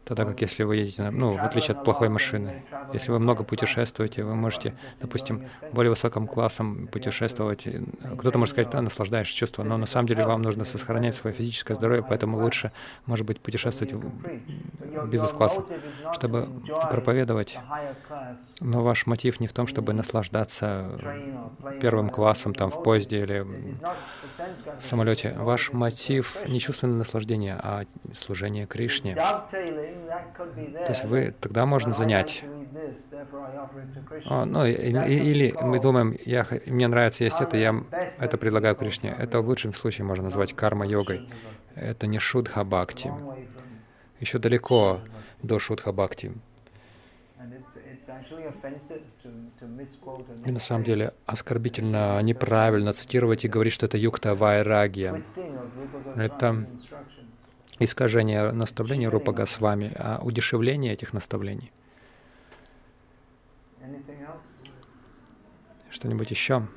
[0.03, 4.23] Тогда как если вы едете, ну, в отличие от плохой машины, если вы много путешествуете,
[4.23, 7.67] вы можете, допустим, более высоким классом путешествовать.
[8.17, 11.75] Кто-то может сказать, да, наслаждаешь чувство, но на самом деле вам нужно сохранять свое физическое
[11.75, 12.71] здоровье, поэтому лучше,
[13.05, 15.61] может быть, путешествовать в бизнес-классе,
[16.13, 16.49] чтобы
[16.89, 17.59] проповедовать.
[18.59, 20.97] Но ваш мотив не в том, чтобы наслаждаться
[21.79, 23.45] первым классом там в поезде или
[24.79, 25.35] в самолете.
[25.37, 29.15] Ваш мотив не чувственное наслаждение, а служение Кришне.
[29.91, 32.43] То есть вы тогда можно занять.
[34.25, 37.83] О, ну, или мы думаем, я, мне нравится есть это, я
[38.19, 39.15] это предлагаю Кришне.
[39.17, 41.29] Это в лучшем случае можно назвать карма-йогой.
[41.75, 43.11] Это не шудха-бхакти.
[44.19, 45.01] Еще далеко
[45.41, 46.33] до шудха-бхакти.
[50.45, 55.23] И на самом деле оскорбительно, неправильно цитировать и говорить, что это юкта вайрагия.
[56.15, 56.65] Это
[57.83, 61.71] искажение наставлений Рупа Госвами, а удешевление этих наставлений.
[65.89, 66.67] Что-нибудь еще?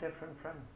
[0.00, 0.67] Different friends.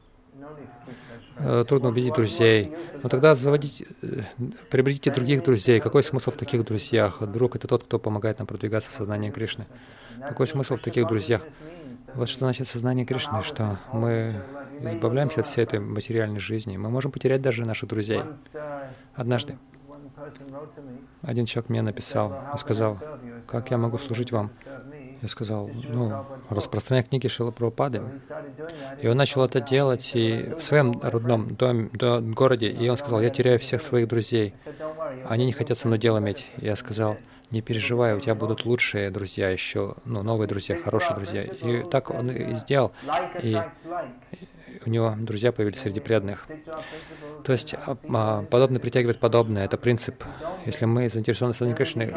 [1.39, 2.75] Э, трудно убедить друзей.
[3.03, 4.23] Но тогда заводите, э,
[4.71, 5.81] приобретите других друзей.
[5.81, 7.23] Какой смысл в таких друзьях?
[7.23, 9.67] Друг— это тот, кто помогает нам продвигаться в сознании Кришны.
[10.21, 11.43] Какой смысл в таких друзьях?
[12.15, 14.43] Вот что значит сознание Кришны, что мы
[14.83, 16.77] избавляемся от всей этой материальной жизни.
[16.77, 18.23] Мы можем потерять даже наших друзей.
[19.15, 19.59] Однажды
[21.23, 22.99] один человек мне написал и сказал,
[23.47, 24.51] как я могу служить вам?
[25.23, 28.03] Я сказал, ну, распространяй книги Шила Прабхупады.
[29.01, 33.23] И он начал это делать и в своем родном доме, до, городе, и он сказал,
[33.23, 34.55] я теряю всех своих друзей.
[35.29, 36.49] Они не хотят со мной дело иметь.
[36.57, 37.19] Я сказал,
[37.53, 41.45] не переживай, у тебя будут лучшие друзья еще, ну, новые друзья, хорошие друзья.
[41.45, 42.93] И так он и сделал.
[43.41, 43.57] И
[44.87, 46.47] у него друзья появились среди преданных.
[47.45, 49.65] То есть а, а, подобное притягивает подобное.
[49.65, 50.25] Это принцип.
[50.67, 52.15] Если мы заинтересованы в сознании Кришны,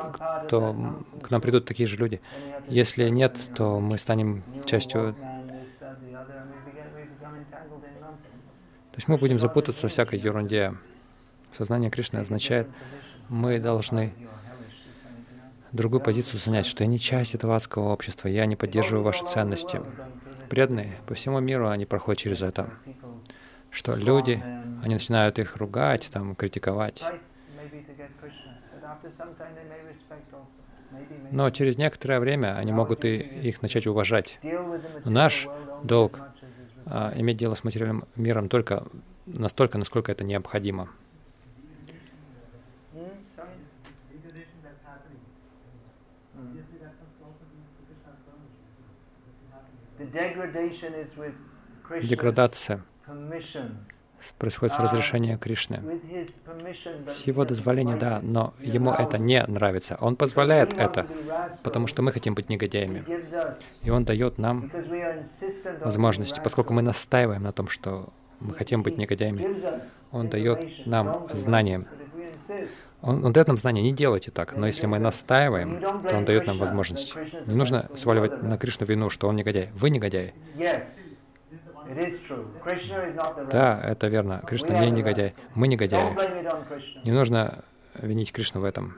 [0.50, 0.76] то
[1.22, 2.22] к нам придут такие же люди.
[2.68, 5.16] Если нет, то мы станем частью...
[8.92, 10.74] То есть мы будем запутаться в всякой ерунде.
[11.52, 12.68] Сознание Кришны означает,
[13.30, 14.14] мы должны
[15.72, 19.82] другую позицию занять, что я не часть этого адского общества, я не поддерживаю ваши ценности.
[20.56, 22.70] Преданные по всему миру, они проходят через это,
[23.72, 24.42] что люди,
[24.82, 27.04] они начинают их ругать, там, критиковать.
[31.32, 34.40] Но через некоторое время они могут и их начать уважать.
[35.04, 35.50] Но наш
[35.84, 36.22] долг
[36.86, 38.88] а, иметь дело с материальным миром только
[39.26, 40.88] настолько, насколько это необходимо.
[52.02, 52.82] Деградация
[54.38, 55.82] происходит с разрешения Кришны.
[57.08, 59.98] С его дозволения, да, но ему это не нравится.
[60.02, 61.06] Он позволяет это,
[61.64, 63.04] потому что мы хотим быть негодяями.
[63.84, 64.72] И он дает нам
[65.82, 68.10] возможности, поскольку мы настаиваем на том, что
[68.40, 69.46] мы хотим быть негодяями.
[70.12, 71.86] Он дает нам знания.
[73.06, 76.48] Он, он дает нам знание, не делайте так, но если мы настаиваем, то он дает
[76.48, 77.16] нам возможность.
[77.46, 79.70] Не нужно сваливать на Кришну вину, что он негодяй.
[79.76, 80.34] Вы негодяи.
[83.52, 84.42] Да, это верно.
[84.48, 85.36] Кришна не негодяй.
[85.54, 86.16] Мы негодяи.
[87.04, 88.96] Не нужно винить Кришну в этом.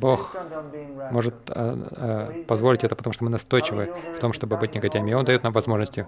[0.00, 0.36] Бог
[1.10, 5.10] может э, э, позволить это, потому что мы настойчивы в том, чтобы быть негодяями.
[5.10, 6.06] И Он дает нам возможности.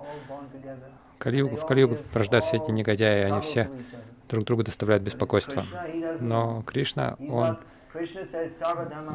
[1.17, 3.71] В Калиюгу, в Калиюгу рождаются все эти негодяи, они все
[4.29, 5.65] друг другу доставляют беспокойство.
[6.21, 7.59] Но Кришна, Он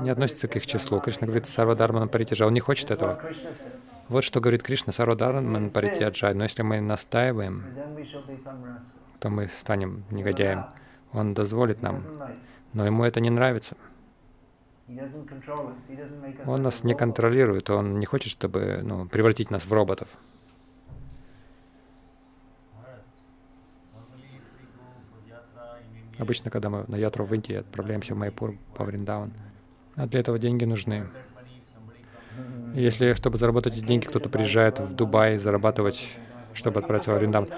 [0.02, 1.00] не относится к их числу.
[1.00, 2.46] Кришна говорит Сарвадарман Паритяджа.
[2.46, 3.20] Он не хочет этого.
[4.08, 6.34] Вот что говорит Кришна Сарвадарман Паритяджа.
[6.34, 7.60] Но если мы настаиваем,
[9.20, 10.66] то мы станем негодяем.
[11.14, 12.04] Он дозволит нам,
[12.78, 13.76] но ему это не нравится.
[16.46, 20.08] Он нас не контролирует, он не хочет, чтобы ну, превратить нас в роботов.
[26.20, 29.34] Обычно, когда мы на ятру в Индии отправляемся в Майпур по Вриндаван,
[29.96, 31.08] а для этого деньги нужны.
[32.76, 36.14] Если, чтобы заработать эти деньги, кто-то приезжает в Дубай зарабатывать,
[36.54, 37.50] чтобы отправиться во Вриндаван,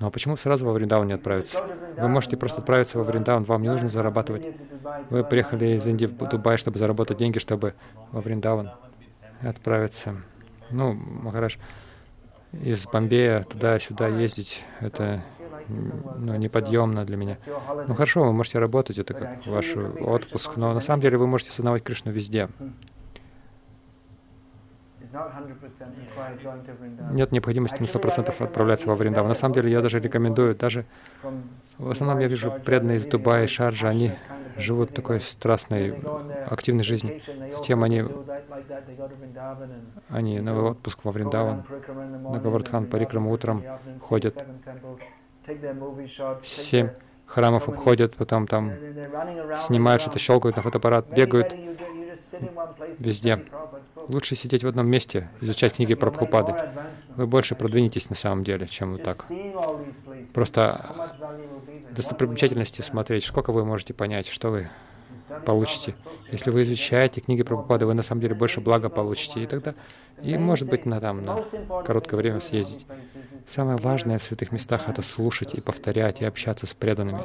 [0.00, 1.62] ну а почему сразу во Вриндаван не отправиться?
[1.98, 4.46] Вы можете просто отправиться во Вриндаван, вам не нужно зарабатывать.
[5.10, 7.74] Вы приехали из Индии в Дубай, чтобы заработать деньги, чтобы
[8.10, 8.70] во Вриндаван
[9.42, 10.16] отправиться.
[10.70, 11.58] Ну, Махараш,
[12.52, 15.22] из Бомбея туда-сюда ездить, это
[15.68, 17.38] ну, неподъемно для меня.
[17.86, 21.50] Ну хорошо, вы можете работать, это как ваш отпуск, но на самом деле вы можете
[21.50, 22.48] осознавать Кришну везде.
[27.12, 27.32] Нет.
[27.32, 29.28] необходимости на сто процентов отправляться во Вриндаван.
[29.28, 30.84] На самом деле я даже рекомендую, даже
[31.78, 34.12] в основном я вижу преданные из Дубая, Шарджа, они
[34.56, 35.98] живут такой страстной,
[36.46, 37.20] активной жизнью.
[37.56, 38.04] Затем они,
[40.08, 41.64] они на отпуск во Вриндаван,
[42.30, 43.64] на Гавардхан Парикрама утром
[44.00, 44.44] ходят,
[46.42, 46.90] семь
[47.26, 48.72] храмов обходят, потом там
[49.56, 51.54] снимают что-то, щелкают на фотоаппарат, бегают
[52.98, 53.42] везде.
[54.08, 56.54] Лучше сидеть в одном месте, изучать книги про Прабхупады.
[57.16, 59.24] Вы больше продвинетесь на самом деле, чем вот так.
[60.32, 61.16] Просто
[61.90, 64.70] достопримечательности смотреть, сколько вы можете понять, что вы
[65.46, 65.94] получите.
[66.30, 69.42] Если вы изучаете книги Прабхупады, вы на самом деле больше блага получите.
[69.42, 69.74] И тогда,
[70.22, 71.42] и может быть, на, там, на
[71.84, 72.86] короткое время съездить.
[73.46, 77.24] Самое важное в святых местах— это слушать и повторять, и общаться с преданными.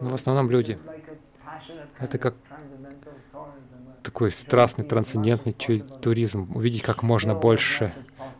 [0.00, 0.78] Но в основном люди.
[1.98, 2.34] Это как
[4.10, 6.50] такой страстный, трансцендентный туризм.
[6.52, 7.94] Увидеть как можно больше,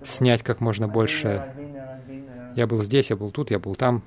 [0.04, 1.54] снять как можно больше.
[2.56, 4.02] Я был здесь, я был тут, я был там.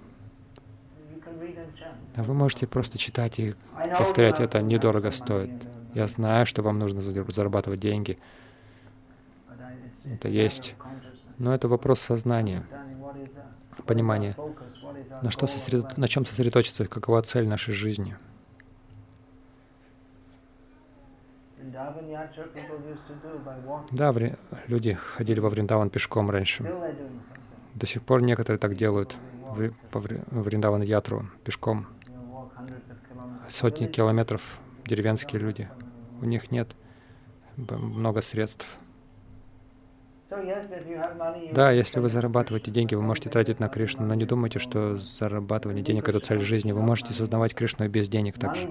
[2.15, 3.55] А вы можете просто читать и
[3.97, 5.51] повторять, это недорого стоит.
[5.93, 8.19] Я знаю, что вам нужно зарабатывать деньги.
[10.03, 10.75] Это есть.
[11.37, 12.65] Но это вопрос сознания,
[13.85, 14.35] понимания.
[15.21, 15.93] На, что сосредо...
[15.95, 18.17] на чем сосредоточиться, какова цель нашей жизни.
[23.91, 24.13] Да,
[24.67, 26.63] люди ходили во Вриндаван пешком раньше.
[27.73, 29.15] До сих пор некоторые так делают
[29.91, 31.87] по Вриндаван Ятру пешком.
[33.49, 35.69] Сотни километров деревенские люди.
[36.21, 36.75] У них нет
[37.57, 38.77] много средств.
[41.53, 45.83] Да, если вы зарабатываете деньги, вы можете тратить на Кришну, но не думайте, что зарабатывание
[45.83, 46.71] денег— это цель жизни.
[46.71, 48.67] Вы можете создавать Кришну и без денег также.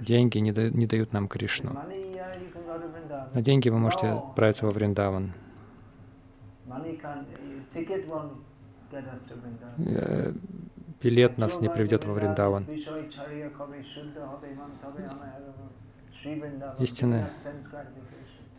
[0.00, 1.78] Деньги не, да, не дают нам Кришну.
[3.34, 5.32] На деньги вы можете отправиться во Вриндаван.
[9.78, 10.32] Э,
[11.00, 12.66] билет нас не приведет во Вриндаван.
[16.78, 17.30] Истинное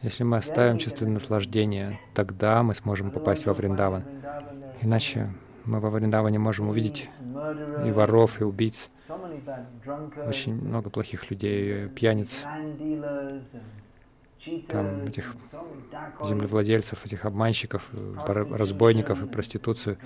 [0.04, 4.04] если мы оставим чувственное наслаждение, тогда мы сможем попасть во Вриндаван.
[4.82, 5.30] Иначе
[5.64, 7.10] мы во Вриндаване можем увидеть
[7.86, 8.90] и воров, и убийц,
[10.28, 12.44] очень много плохих людей, пьяниц,
[14.68, 15.36] там этих
[16.24, 17.90] землевладельцев, этих обманщиков,
[18.26, 19.98] разбойников и проституцию,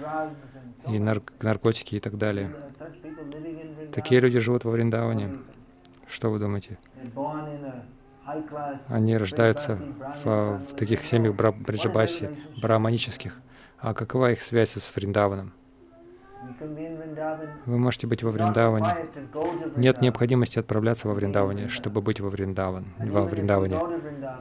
[0.88, 2.56] и наркотики и так далее.
[3.92, 5.40] Такие люди живут во Вриндаване.
[6.08, 6.78] Что вы думаете?
[8.88, 9.80] Они рождаются
[10.24, 12.30] в, в таких семьях бра браджабаси,
[12.62, 13.40] браманических.
[13.80, 15.54] А какова их связь с Вриндаваном?
[17.66, 18.96] Вы можете быть во Вриндаване.
[19.76, 23.80] Нет необходимости отправляться во Вриндаване, чтобы быть во, Вриндаван, во Вриндаване.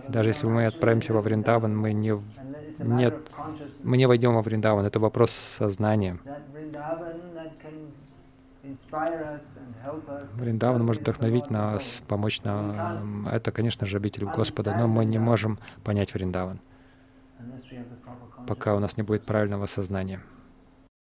[0.09, 2.21] Даже если мы отправимся во Вриндаван, мы не,
[2.79, 3.17] нет,
[3.83, 4.85] мы не войдем во Вриндаван.
[4.85, 6.19] Это вопрос сознания.
[10.35, 13.29] Вриндаван может вдохновить нас, помочь нам.
[13.29, 16.61] Это, конечно же, обитель Господа, но мы не можем понять Вриндаван,
[18.47, 20.21] пока у нас не будет правильного сознания.